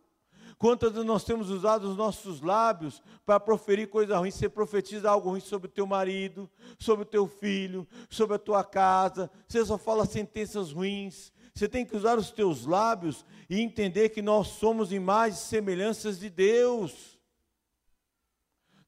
[0.58, 4.30] Quantas nós temos usado os nossos lábios para proferir coisa ruim?
[4.30, 8.62] Você profetiza algo ruim sobre o teu marido, sobre o teu filho, sobre a tua
[8.62, 9.30] casa.
[9.48, 11.32] Você só fala sentenças ruins.
[11.54, 16.18] Você tem que usar os teus lábios e entender que nós somos imagens e semelhanças
[16.18, 17.14] de Deus.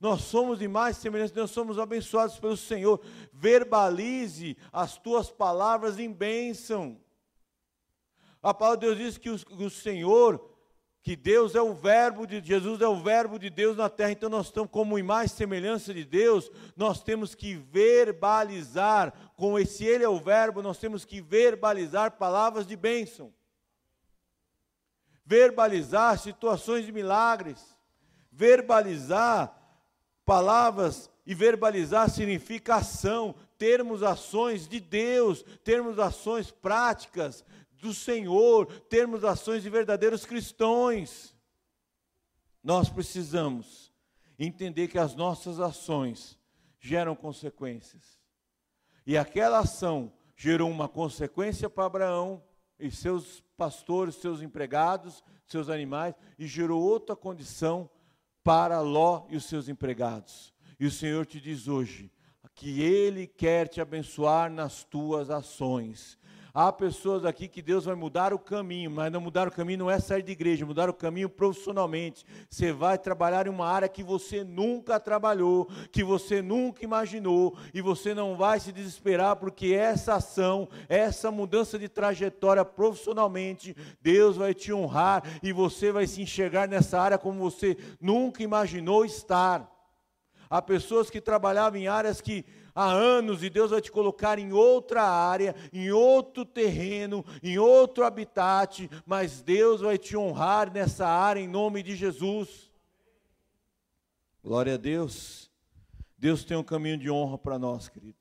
[0.00, 3.00] Nós somos imagem e semelhança, nós somos abençoados pelo Senhor.
[3.33, 7.00] Verbalize as tuas palavras em bênção.
[8.42, 10.57] A palavra de Deus diz que o, o Senhor,
[11.02, 14.11] que Deus é o verbo de Jesus, é o verbo de Deus na terra.
[14.11, 19.85] Então nós estamos como imagem e semelhança de Deus, nós temos que verbalizar, com esse
[19.85, 23.33] Ele é o verbo, nós temos que verbalizar palavras de bênção.
[25.25, 27.77] Verbalizar situações de milagres.
[28.33, 29.57] Verbalizar
[30.27, 39.22] Palavras e verbalizar significa ação, termos ações de Deus, termos ações práticas do Senhor, termos
[39.22, 41.33] ações de verdadeiros cristãos.
[42.61, 43.92] Nós precisamos
[44.37, 46.37] entender que as nossas ações
[46.81, 48.15] geram consequências.
[49.07, 52.42] E aquela ação gerou uma consequência para Abraão
[52.79, 57.88] e seus pastores, seus empregados, seus animais, e gerou outra condição
[58.42, 60.53] para Ló e os seus empregados.
[60.79, 62.11] E o Senhor te diz hoje
[62.57, 66.19] que Ele quer te abençoar nas tuas ações.
[66.59, 69.90] Há pessoas aqui que Deus vai mudar o caminho, mas não mudar o caminho não
[69.90, 72.25] é sair de igreja, mudar o caminho profissionalmente.
[72.49, 77.83] Você vai trabalhar em uma área que você nunca trabalhou, que você nunca imaginou, e
[77.83, 84.55] você não vai se desesperar, porque essa ação, essa mudança de trajetória profissionalmente, Deus vai
[84.55, 89.71] te honrar e você vai se enxergar nessa área como você nunca imaginou estar.
[90.49, 94.52] Há pessoas que trabalhavam em áreas que há anos e Deus vai te colocar em
[94.52, 101.40] outra área, em outro terreno, em outro habitat, mas Deus vai te honrar nessa área
[101.40, 102.70] em nome de Jesus.
[104.44, 105.50] Glória a Deus.
[106.18, 108.18] Deus tem um caminho de honra para nós, querido.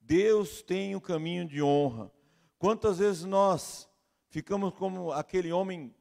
[0.00, 2.12] Deus tem um caminho de honra.
[2.58, 3.88] Quantas vezes nós
[4.28, 5.94] ficamos como aquele homem,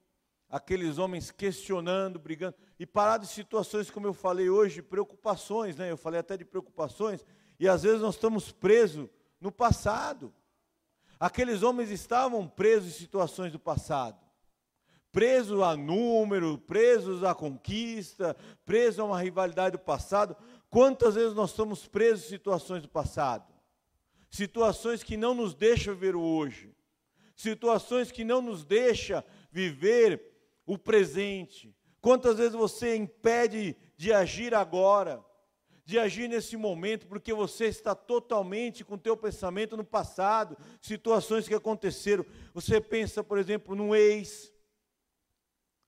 [0.49, 5.91] aqueles homens questionando, brigando, e parados em situações, como eu falei hoje, preocupações, né?
[5.91, 7.25] Eu falei até de preocupações,
[7.61, 9.07] e às vezes nós estamos presos
[9.39, 10.33] no passado.
[11.19, 14.19] Aqueles homens estavam presos em situações do passado.
[15.11, 20.35] Presos a número, presos à conquista, presos a uma rivalidade do passado.
[20.71, 23.53] Quantas vezes nós estamos presos em situações do passado?
[24.31, 26.73] Situações que não nos deixam ver o hoje.
[27.35, 30.19] Situações que não nos deixam viver
[30.65, 31.71] o presente.
[32.01, 35.23] Quantas vezes você impede de agir agora?
[35.85, 41.47] De agir nesse momento, porque você está totalmente com o teu pensamento no passado, situações
[41.47, 42.25] que aconteceram.
[42.53, 44.51] Você pensa, por exemplo, num ex.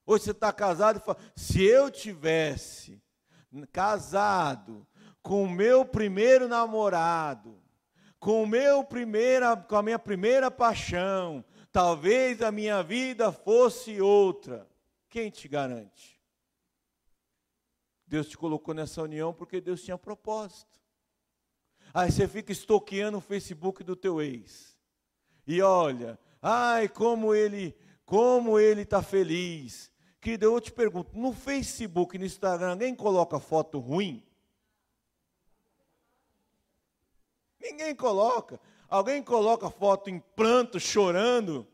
[0.05, 3.01] Hoje você está casado e fala, se eu tivesse
[3.71, 4.85] casado
[5.21, 7.61] com o meu primeiro namorado,
[8.19, 14.67] com o meu primeira, com a minha primeira paixão, talvez a minha vida fosse outra.
[15.09, 16.22] Quem te garante?
[18.13, 20.79] Deus te colocou nessa união porque Deus tinha propósito.
[21.91, 24.77] Aí você fica estoqueando o Facebook do teu ex.
[25.47, 29.91] E olha, ai, como ele, como ele está feliz.
[30.21, 34.23] Querido, eu te pergunto, no Facebook, no Instagram, alguém coloca foto ruim?
[37.59, 38.59] Ninguém coloca.
[38.87, 41.67] Alguém coloca foto em pranto, chorando?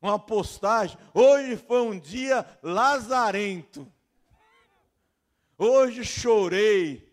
[0.00, 0.96] Uma postagem.
[1.12, 3.86] Hoje foi um dia lazarento.
[5.64, 7.08] Hoje chorei.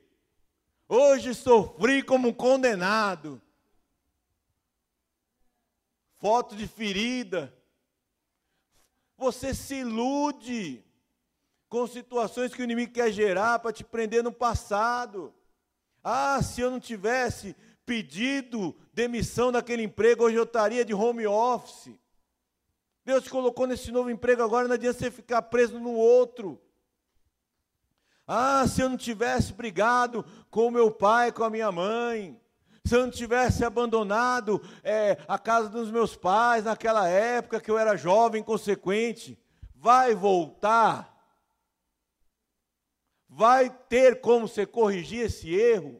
[0.87, 3.39] Hoje sofri como um condenado.
[6.17, 7.55] Foto de ferida.
[9.15, 10.83] Você se ilude
[11.69, 15.31] com situações que o inimigo quer gerar para te prender no passado.
[16.03, 21.93] Ah, se eu não tivesse pedido demissão daquele emprego, hoje eu estaria de home office.
[23.05, 26.59] Deus te colocou nesse novo emprego agora, não adianta você ficar preso no outro.
[28.31, 32.39] Ah, se eu não tivesse brigado com meu pai, com a minha mãe,
[32.85, 37.75] se eu não tivesse abandonado é, a casa dos meus pais naquela época que eu
[37.79, 39.35] era jovem, consequente,
[39.73, 41.11] vai voltar.
[43.27, 45.99] Vai ter como você corrigir esse erro?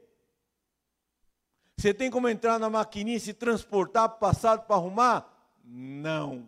[1.79, 5.57] Você tem como entrar na maquininha e se transportar para o passado para arrumar?
[5.63, 6.47] Não.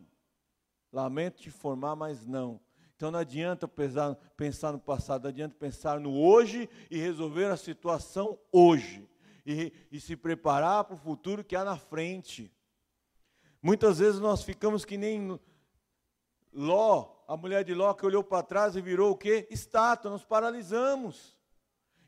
[0.93, 2.59] Lamento te informar, mas não.
[3.02, 8.38] Então não adianta pensar, pensar no passado, adianta pensar no hoje e resolver a situação
[8.52, 9.10] hoje.
[9.43, 12.54] E, e se preparar para o futuro que há na frente.
[13.60, 15.39] Muitas vezes nós ficamos que nem
[16.54, 19.47] Ló, a mulher de Ló que olhou para trás e virou o quê?
[19.49, 21.36] Estátua, nos paralisamos.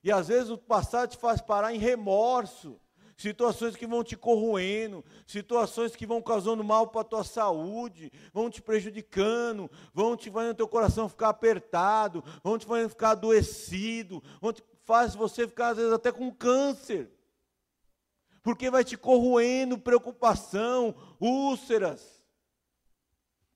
[0.03, 2.79] E às vezes o passado te faz parar em remorso,
[3.17, 8.49] situações que vão te corroendo, situações que vão causando mal para a tua saúde, vão
[8.49, 14.51] te prejudicando, vão te fazendo teu coração ficar apertado, vão te fazendo ficar adoecido, vão
[14.51, 17.09] te faz você ficar às vezes até com câncer.
[18.41, 22.25] Porque vai te corroendo preocupação, úlceras,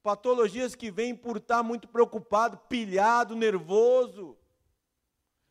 [0.02, 4.38] patologias que vêm por estar muito preocupado, pilhado, nervoso.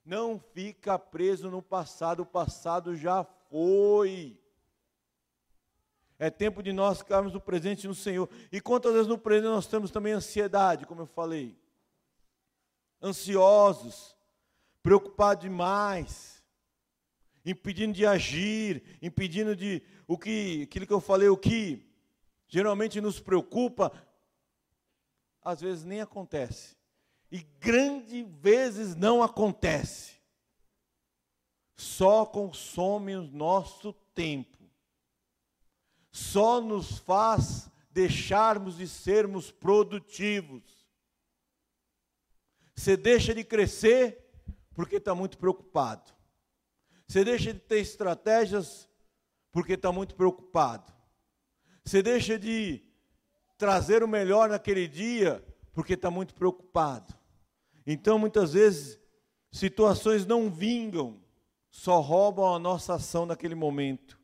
[0.02, 4.38] Não fica preso no passado, o passado já foi.
[6.18, 8.28] É tempo de nós ficarmos no presente no Senhor.
[8.50, 11.58] E quantas vezes no presente nós temos também ansiedade, como eu falei?
[13.02, 14.16] Ansiosos,
[14.82, 16.42] preocupados demais,
[17.44, 21.86] impedindo de agir, impedindo de o que, aquilo que eu falei, o que
[22.48, 23.92] geralmente nos preocupa,
[25.42, 26.76] às vezes nem acontece.
[27.30, 30.15] E grande vezes não acontece.
[31.76, 34.56] Só consome o nosso tempo.
[36.10, 40.62] Só nos faz deixarmos de sermos produtivos.
[42.74, 44.24] Você deixa de crescer
[44.74, 46.12] porque está muito preocupado.
[47.06, 48.88] Você deixa de ter estratégias
[49.52, 50.92] porque está muito preocupado.
[51.84, 52.82] Você deixa de
[53.56, 57.14] trazer o melhor naquele dia porque está muito preocupado.
[57.86, 58.98] Então, muitas vezes,
[59.52, 61.22] situações não vingam,
[61.76, 64.18] só roubam a nossa ação naquele momento.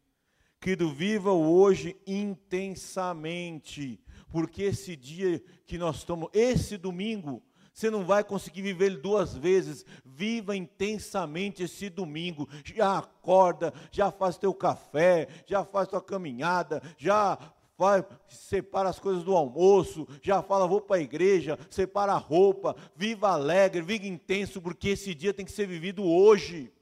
[0.59, 4.01] Querido, viva o hoje intensamente,
[4.31, 9.37] porque esse dia que nós estamos, esse domingo, você não vai conseguir viver ele duas
[9.37, 9.85] vezes.
[10.03, 12.49] Viva intensamente esse domingo.
[12.65, 17.39] Já acorda, já faz teu café, já faz tua caminhada, já
[17.77, 22.75] vai, separa as coisas do almoço, já fala, vou para a igreja, separa a roupa,
[22.97, 26.73] viva alegre, viva intenso, porque esse dia tem que ser vivido hoje.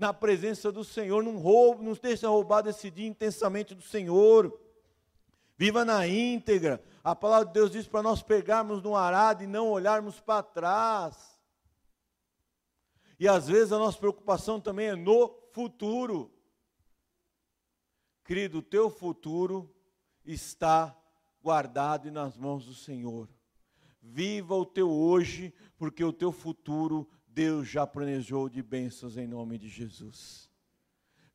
[0.00, 4.58] Na presença do Senhor, não roube, não deixe roubar esse dia intensamente do Senhor.
[5.58, 6.82] Viva na íntegra.
[7.04, 11.38] A palavra de Deus diz para nós pegarmos no arado e não olharmos para trás.
[13.18, 16.32] E às vezes a nossa preocupação também é no futuro.
[18.24, 19.70] Querido, o teu futuro
[20.24, 20.96] está
[21.42, 23.28] guardado e nas mãos do Senhor.
[24.00, 29.56] Viva o teu hoje, porque o teu futuro Deus já planejou de bênçãos em nome
[29.56, 30.50] de Jesus.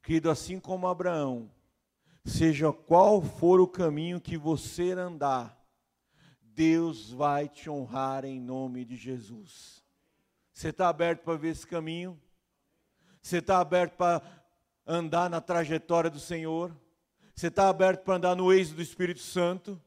[0.04, 1.50] Querido, assim como Abraão,
[2.24, 5.58] seja qual for o caminho que você andar,
[6.42, 9.84] Deus vai te honrar em nome de Jesus.
[10.54, 12.20] Você está aberto para ver esse caminho?
[13.22, 14.22] Você está aberto para
[14.86, 16.76] andar na trajetória do Senhor?
[17.34, 19.82] Você está aberto para andar no eixo do Espírito Santo?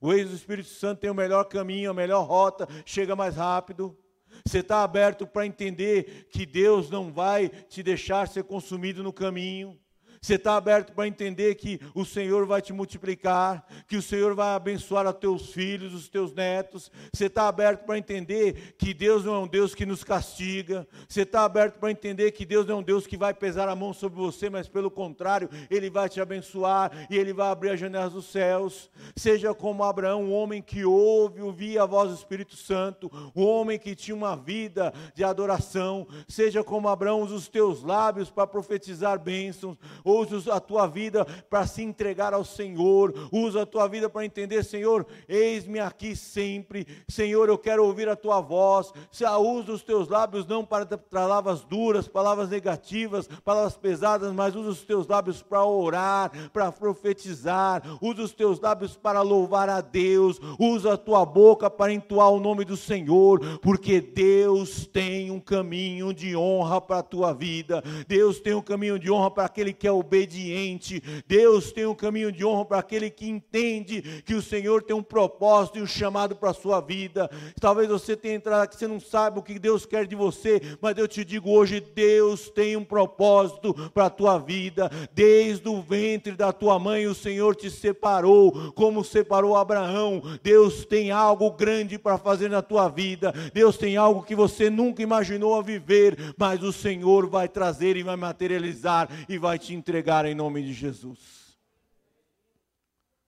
[0.00, 3.96] O eixo do Espírito Santo tem o melhor caminho, a melhor rota, chega mais rápido.
[4.44, 9.78] Você está aberto para entender que Deus não vai te deixar ser consumido no caminho.
[10.20, 14.54] Você está aberto para entender que o Senhor vai te multiplicar, que o Senhor vai
[14.54, 16.90] abençoar os teus filhos, os teus netos.
[17.12, 20.86] Você está aberto para entender que Deus não é um Deus que nos castiga.
[21.08, 23.76] Você está aberto para entender que Deus não é um Deus que vai pesar a
[23.76, 27.80] mão sobre você, mas pelo contrário, Ele vai te abençoar e Ele vai abrir as
[27.80, 28.90] janelas dos céus.
[29.16, 33.78] Seja como Abraão, um homem que ouve, ouvia a voz do Espírito Santo, um homem
[33.78, 36.06] que tinha uma vida de adoração.
[36.26, 39.76] Seja como Abraão, usa os teus lábios para profetizar bênçãos
[40.08, 44.64] usa a tua vida para se entregar ao Senhor, usa a tua vida para entender,
[44.64, 50.08] Senhor, eis-me aqui sempre, Senhor, eu quero ouvir a tua voz, se usa os teus
[50.08, 55.64] lábios não para palavras duras, palavras negativas, palavras pesadas, mas usa os teus lábios para
[55.64, 61.70] orar, para profetizar, usa os teus lábios para louvar a Deus, usa a tua boca
[61.70, 67.02] para entoar o nome do Senhor, porque Deus tem um caminho de honra para a
[67.02, 71.02] tua vida, Deus tem um caminho de honra para aquele que é obediente.
[71.26, 75.02] Deus tem um caminho de honra para aquele que entende que o Senhor tem um
[75.02, 77.30] propósito e um chamado para a sua vida.
[77.60, 80.96] Talvez você tenha entrado aqui, você não sabe o que Deus quer de você, mas
[80.96, 84.90] eu te digo hoje: Deus tem um propósito para a tua vida.
[85.12, 90.22] Desde o ventre da tua mãe, o Senhor te separou, como separou Abraão.
[90.42, 93.32] Deus tem algo grande para fazer na tua vida.
[93.52, 98.02] Deus tem algo que você nunca imaginou a viver, mas o Senhor vai trazer e
[98.02, 101.58] vai materializar e vai te entregar entregar em nome de Jesus.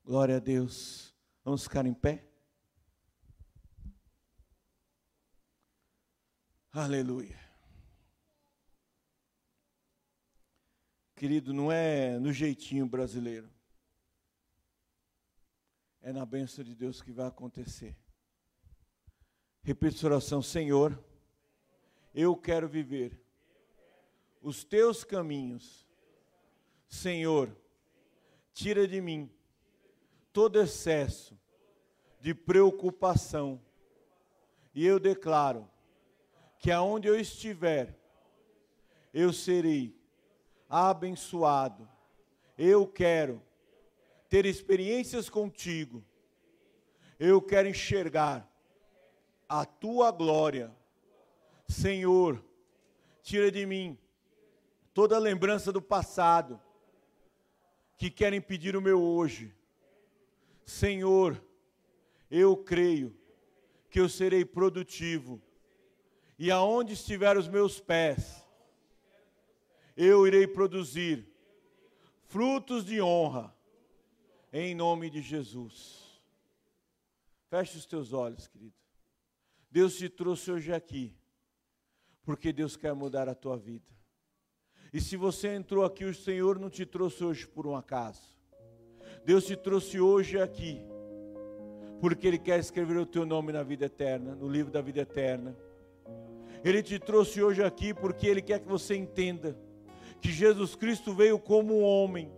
[0.04, 1.16] Glória a Deus.
[1.42, 2.28] Vamos ficar em pé?
[6.70, 7.40] Aleluia.
[11.16, 13.50] Querido, não é no jeitinho brasileiro.
[16.02, 17.96] É na bênção de Deus que vai acontecer.
[19.62, 21.02] Repita sua oração, Senhor,
[22.14, 23.18] eu quero viver
[24.42, 25.89] os teus caminhos
[26.90, 27.56] Senhor,
[28.52, 29.30] tira de mim
[30.32, 31.38] todo excesso
[32.20, 33.62] de preocupação.
[34.74, 35.70] E eu declaro
[36.58, 37.96] que aonde eu estiver,
[39.14, 39.96] eu serei
[40.68, 41.88] abençoado.
[42.58, 43.40] Eu quero
[44.28, 46.04] ter experiências contigo.
[47.20, 48.50] Eu quero enxergar
[49.48, 50.74] a tua glória.
[51.68, 52.44] Senhor,
[53.22, 53.96] tira de mim
[54.92, 56.60] toda lembrança do passado
[58.00, 59.54] que quer impedir o meu hoje.
[60.64, 61.38] Senhor,
[62.30, 63.14] eu creio
[63.90, 65.38] que eu serei produtivo,
[66.38, 68.42] e aonde estiver os meus pés,
[69.94, 71.28] eu irei produzir
[72.24, 73.54] frutos de honra,
[74.50, 76.18] em nome de Jesus.
[77.50, 78.72] Feche os teus olhos, querido.
[79.70, 81.14] Deus te trouxe hoje aqui,
[82.22, 83.99] porque Deus quer mudar a tua vida.
[84.92, 88.22] E se você entrou aqui, o Senhor não te trouxe hoje por um acaso.
[89.24, 90.80] Deus te trouxe hoje aqui,
[92.00, 95.56] porque Ele quer escrever o teu nome na vida eterna, no livro da vida eterna.
[96.64, 99.56] Ele te trouxe hoje aqui porque Ele quer que você entenda
[100.20, 102.32] que Jesus Cristo veio como um homem,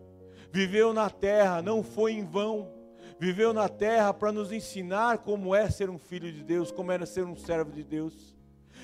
[0.53, 2.71] viveu na terra, não foi em vão,
[3.19, 7.07] viveu na terra para nos ensinar como é ser um filho de Deus, como era
[7.07, 8.37] ser um servo de Deus.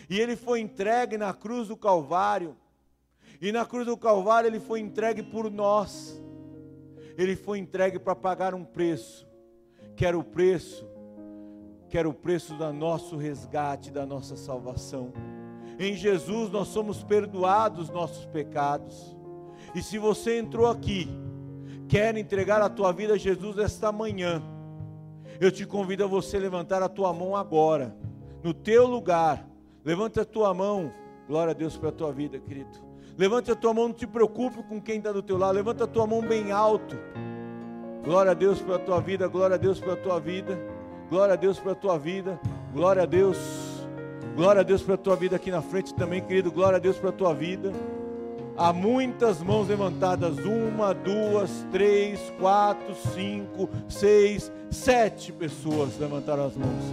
[0.09, 2.57] E ele foi entregue na cruz do Calvário
[3.41, 6.21] e na cruz do Calvário ele foi entregue por nós.
[7.17, 9.27] Ele foi entregue para pagar um preço,
[9.97, 10.89] que era o preço,
[11.89, 15.13] que era o preço do nosso resgate, da nossa salvação.
[15.79, 19.17] Em Jesus nós somos perdoados os nossos pecados.
[19.75, 21.09] E se você entrou aqui,
[21.89, 24.43] quer entregar a tua vida a Jesus esta manhã,
[25.41, 27.97] eu te convido a você levantar a tua mão agora,
[28.43, 29.49] no teu lugar.
[29.85, 30.93] Levanta a tua mão.
[31.29, 32.88] Glória a Deus pela tua vida, querido.
[33.19, 35.57] Levante a tua mão, não te preocupe com quem está do teu lado.
[35.57, 36.97] Levanta a tua mão bem alto.
[38.05, 40.57] Glória a Deus pela tua vida, glória a Deus pela tua vida.
[41.11, 42.41] Glória a Deus pela tua vida.
[42.73, 43.37] Glória a Deus.
[44.37, 46.53] Glória a Deus pela tua vida aqui na frente também, querido.
[46.53, 47.73] Glória a Deus pela tua vida.
[48.57, 56.85] Há muitas mãos levantadas: uma, duas, três, quatro, cinco, seis, sete pessoas levantaram as mãos.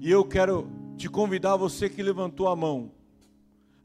[0.00, 2.90] E eu quero te convidar, você que levantou a mão,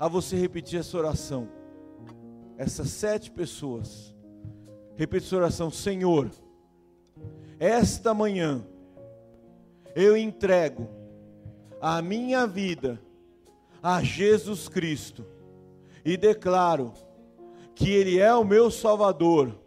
[0.06, 1.50] a você repetir essa oração.
[2.60, 4.16] Essas sete pessoas.
[4.96, 6.30] Repita essa oração, Senhor.
[7.60, 8.64] Esta manhã
[9.96, 10.88] eu entrego
[11.82, 13.02] a minha vida
[13.82, 15.26] a Jesus Cristo
[16.04, 16.94] e declaro
[17.74, 19.60] que Ele é o meu Salvador.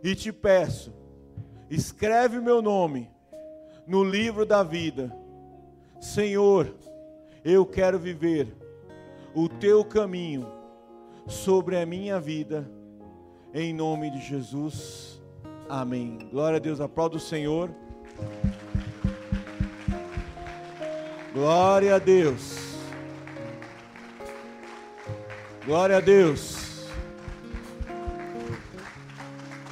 [0.00, 0.92] E te peço,
[1.68, 3.10] escreve o meu nome
[3.84, 5.12] no livro da vida.
[6.00, 6.72] Senhor,
[7.44, 8.62] eu quero viver
[9.34, 10.46] o teu caminho
[11.26, 12.70] sobre a minha vida,
[13.52, 15.20] em nome de Jesus.
[15.68, 16.18] Amém.
[16.30, 17.70] Glória a Deus, aplauda o Senhor.
[21.32, 22.76] Glória a Deus.
[25.66, 26.86] Glória a Deus.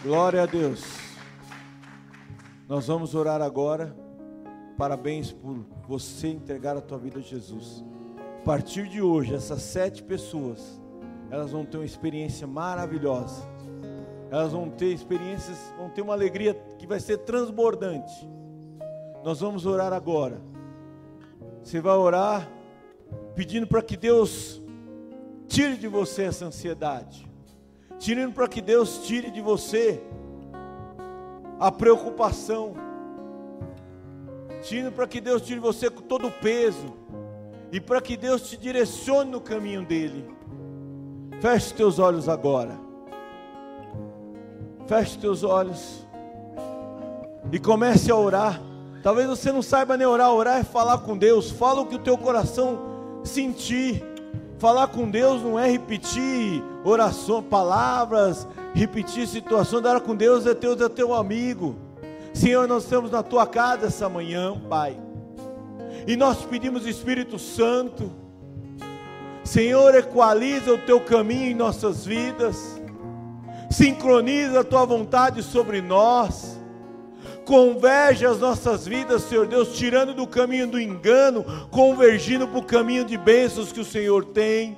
[0.03, 0.83] Glória a Deus.
[2.69, 3.95] Nós vamos orar agora.
[4.77, 7.85] Parabéns por você entregar a tua vida a Jesus.
[8.43, 10.83] A partir de hoje, essas sete pessoas,
[11.31, 13.41] elas vão ter uma experiência maravilhosa.
[14.33, 18.29] Elas vão ter experiências, vão ter uma alegria que vai ser transbordante.
[19.23, 20.41] Nós vamos orar agora.
[21.63, 22.51] Você vai orar
[23.37, 24.61] pedindo para que Deus
[25.47, 27.25] tire de você essa ansiedade.
[27.97, 30.03] Tirando para que Deus tire de você
[31.61, 32.75] a preocupação.
[34.63, 37.02] Tirando para que Deus tire de você com todo o peso
[37.73, 40.29] e para que Deus te direcione no caminho dele.
[41.41, 42.79] Feche teus olhos agora.
[44.87, 46.07] Feche teus olhos
[47.51, 48.61] e comece a orar.
[49.03, 51.51] Talvez você não saiba nem orar, orar é falar com Deus.
[51.51, 52.79] Fala o que o teu coração
[53.25, 54.05] sentir.
[54.59, 59.83] Falar com Deus não é repetir oração, palavras, repetir situações.
[59.83, 61.75] Dar com Deus é Deus é teu amigo.
[62.35, 64.97] Senhor, nós estamos na tua casa essa manhã, Pai.
[66.07, 68.11] E nós pedimos, Espírito Santo,
[69.45, 72.81] Senhor, equaliza o teu caminho em nossas vidas,
[73.71, 76.59] sincroniza a tua vontade sobre nós,
[77.45, 83.05] converge as nossas vidas, Senhor Deus, tirando do caminho do engano, convergindo para o caminho
[83.05, 84.77] de bênçãos que o Senhor tem.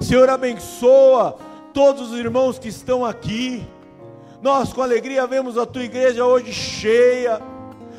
[0.00, 1.36] Senhor, abençoa
[1.74, 3.66] todos os irmãos que estão aqui.
[4.40, 7.40] Nós, com alegria, vemos a tua igreja hoje cheia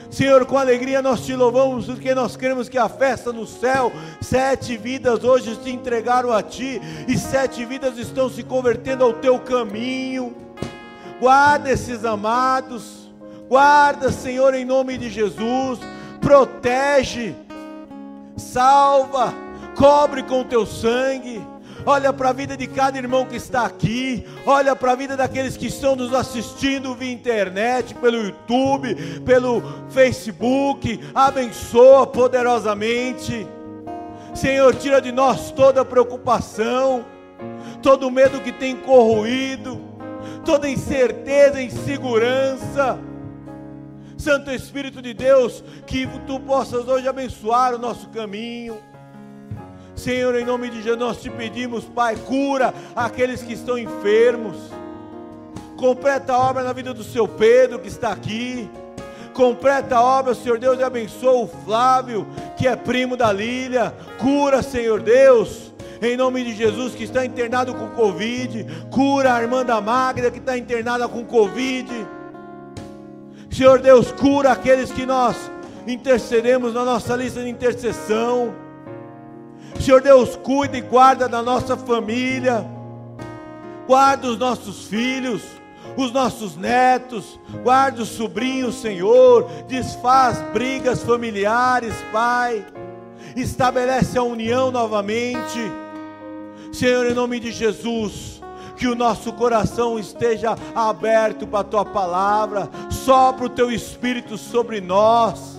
[0.09, 4.75] Senhor, com alegria nós te louvamos, porque nós cremos que a festa no céu, sete
[4.75, 10.35] vidas hoje se entregaram a ti, e sete vidas estão se convertendo ao teu caminho.
[11.19, 13.11] Guarda esses amados,
[13.47, 15.79] guarda, Senhor, em nome de Jesus,
[16.19, 17.35] protege,
[18.35, 19.33] salva,
[19.75, 21.45] cobre com teu sangue
[21.89, 25.57] olha para a vida de cada irmão que está aqui, olha para a vida daqueles
[25.57, 33.47] que estão nos assistindo via internet, pelo YouTube, pelo Facebook, abençoa poderosamente.
[34.35, 37.03] Senhor, tira de nós toda preocupação,
[37.81, 39.81] todo medo que tem corroído,
[40.45, 42.99] toda incerteza, insegurança.
[44.15, 48.77] Santo Espírito de Deus, que tu possas hoje abençoar o nosso caminho
[49.99, 54.55] Senhor, em nome de Jesus, nós te pedimos, Pai, cura aqueles que estão enfermos.
[55.75, 58.69] Completa a obra na vida do seu Pedro que está aqui.
[59.33, 62.25] Completa a obra, Senhor Deus, e abençoa o Flávio,
[62.57, 63.93] que é primo da Lília.
[64.17, 68.65] Cura, Senhor Deus, em nome de Jesus, que está internado com Covid.
[68.89, 71.89] Cura a irmã da Magda, que está internada com Covid.
[73.51, 75.35] Senhor Deus, cura aqueles que nós
[75.85, 78.68] intercedemos na nossa lista de intercessão.
[79.79, 82.65] Senhor Deus, cuida e guarda da nossa família,
[83.87, 85.41] guarda os nossos filhos,
[85.95, 92.65] os nossos netos, guarda os sobrinhos, Senhor, desfaz brigas familiares, Pai,
[93.35, 95.59] estabelece a união novamente,
[96.73, 98.41] Senhor, em nome de Jesus,
[98.75, 104.81] que o nosso coração esteja aberto para a tua palavra, sopra o teu espírito sobre
[104.81, 105.58] nós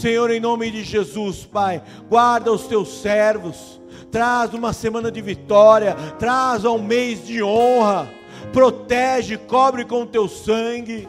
[0.00, 3.78] Senhor, em nome de Jesus, Pai, guarda os teus servos,
[4.10, 8.08] traz uma semana de vitória, traz um mês de honra,
[8.50, 11.06] protege, cobre com o teu sangue.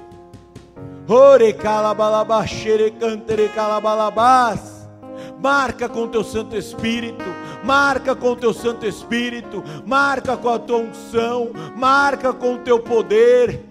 [5.42, 7.24] Marca com o teu Santo Espírito,
[7.64, 12.78] marca com o teu Santo Espírito, marca com a tua unção, marca com o teu
[12.78, 13.62] poder.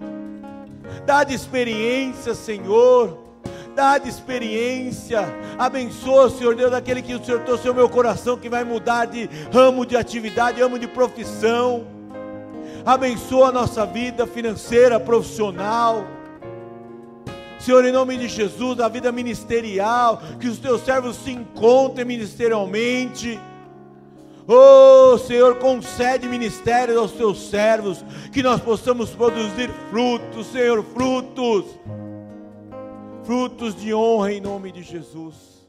[1.05, 3.20] Dá de experiência, Senhor
[3.81, 5.27] dá experiência.
[5.59, 9.29] Abençoa, Senhor Deus, aquele que o Senhor trouxe ao meu coração, que vai mudar de
[9.51, 11.87] ramo de atividade, ramo de profissão.
[12.85, 16.07] Abençoa a nossa vida financeira, profissional.
[17.59, 23.41] Senhor, em nome de Jesus, a vida ministerial, que os teus servos se encontrem ministerialmente.
[24.47, 31.65] Oh Senhor, concede ministérios aos teus servos, que nós possamos produzir frutos, Senhor, frutos
[33.31, 35.60] frutos de honra em nome de Jesus.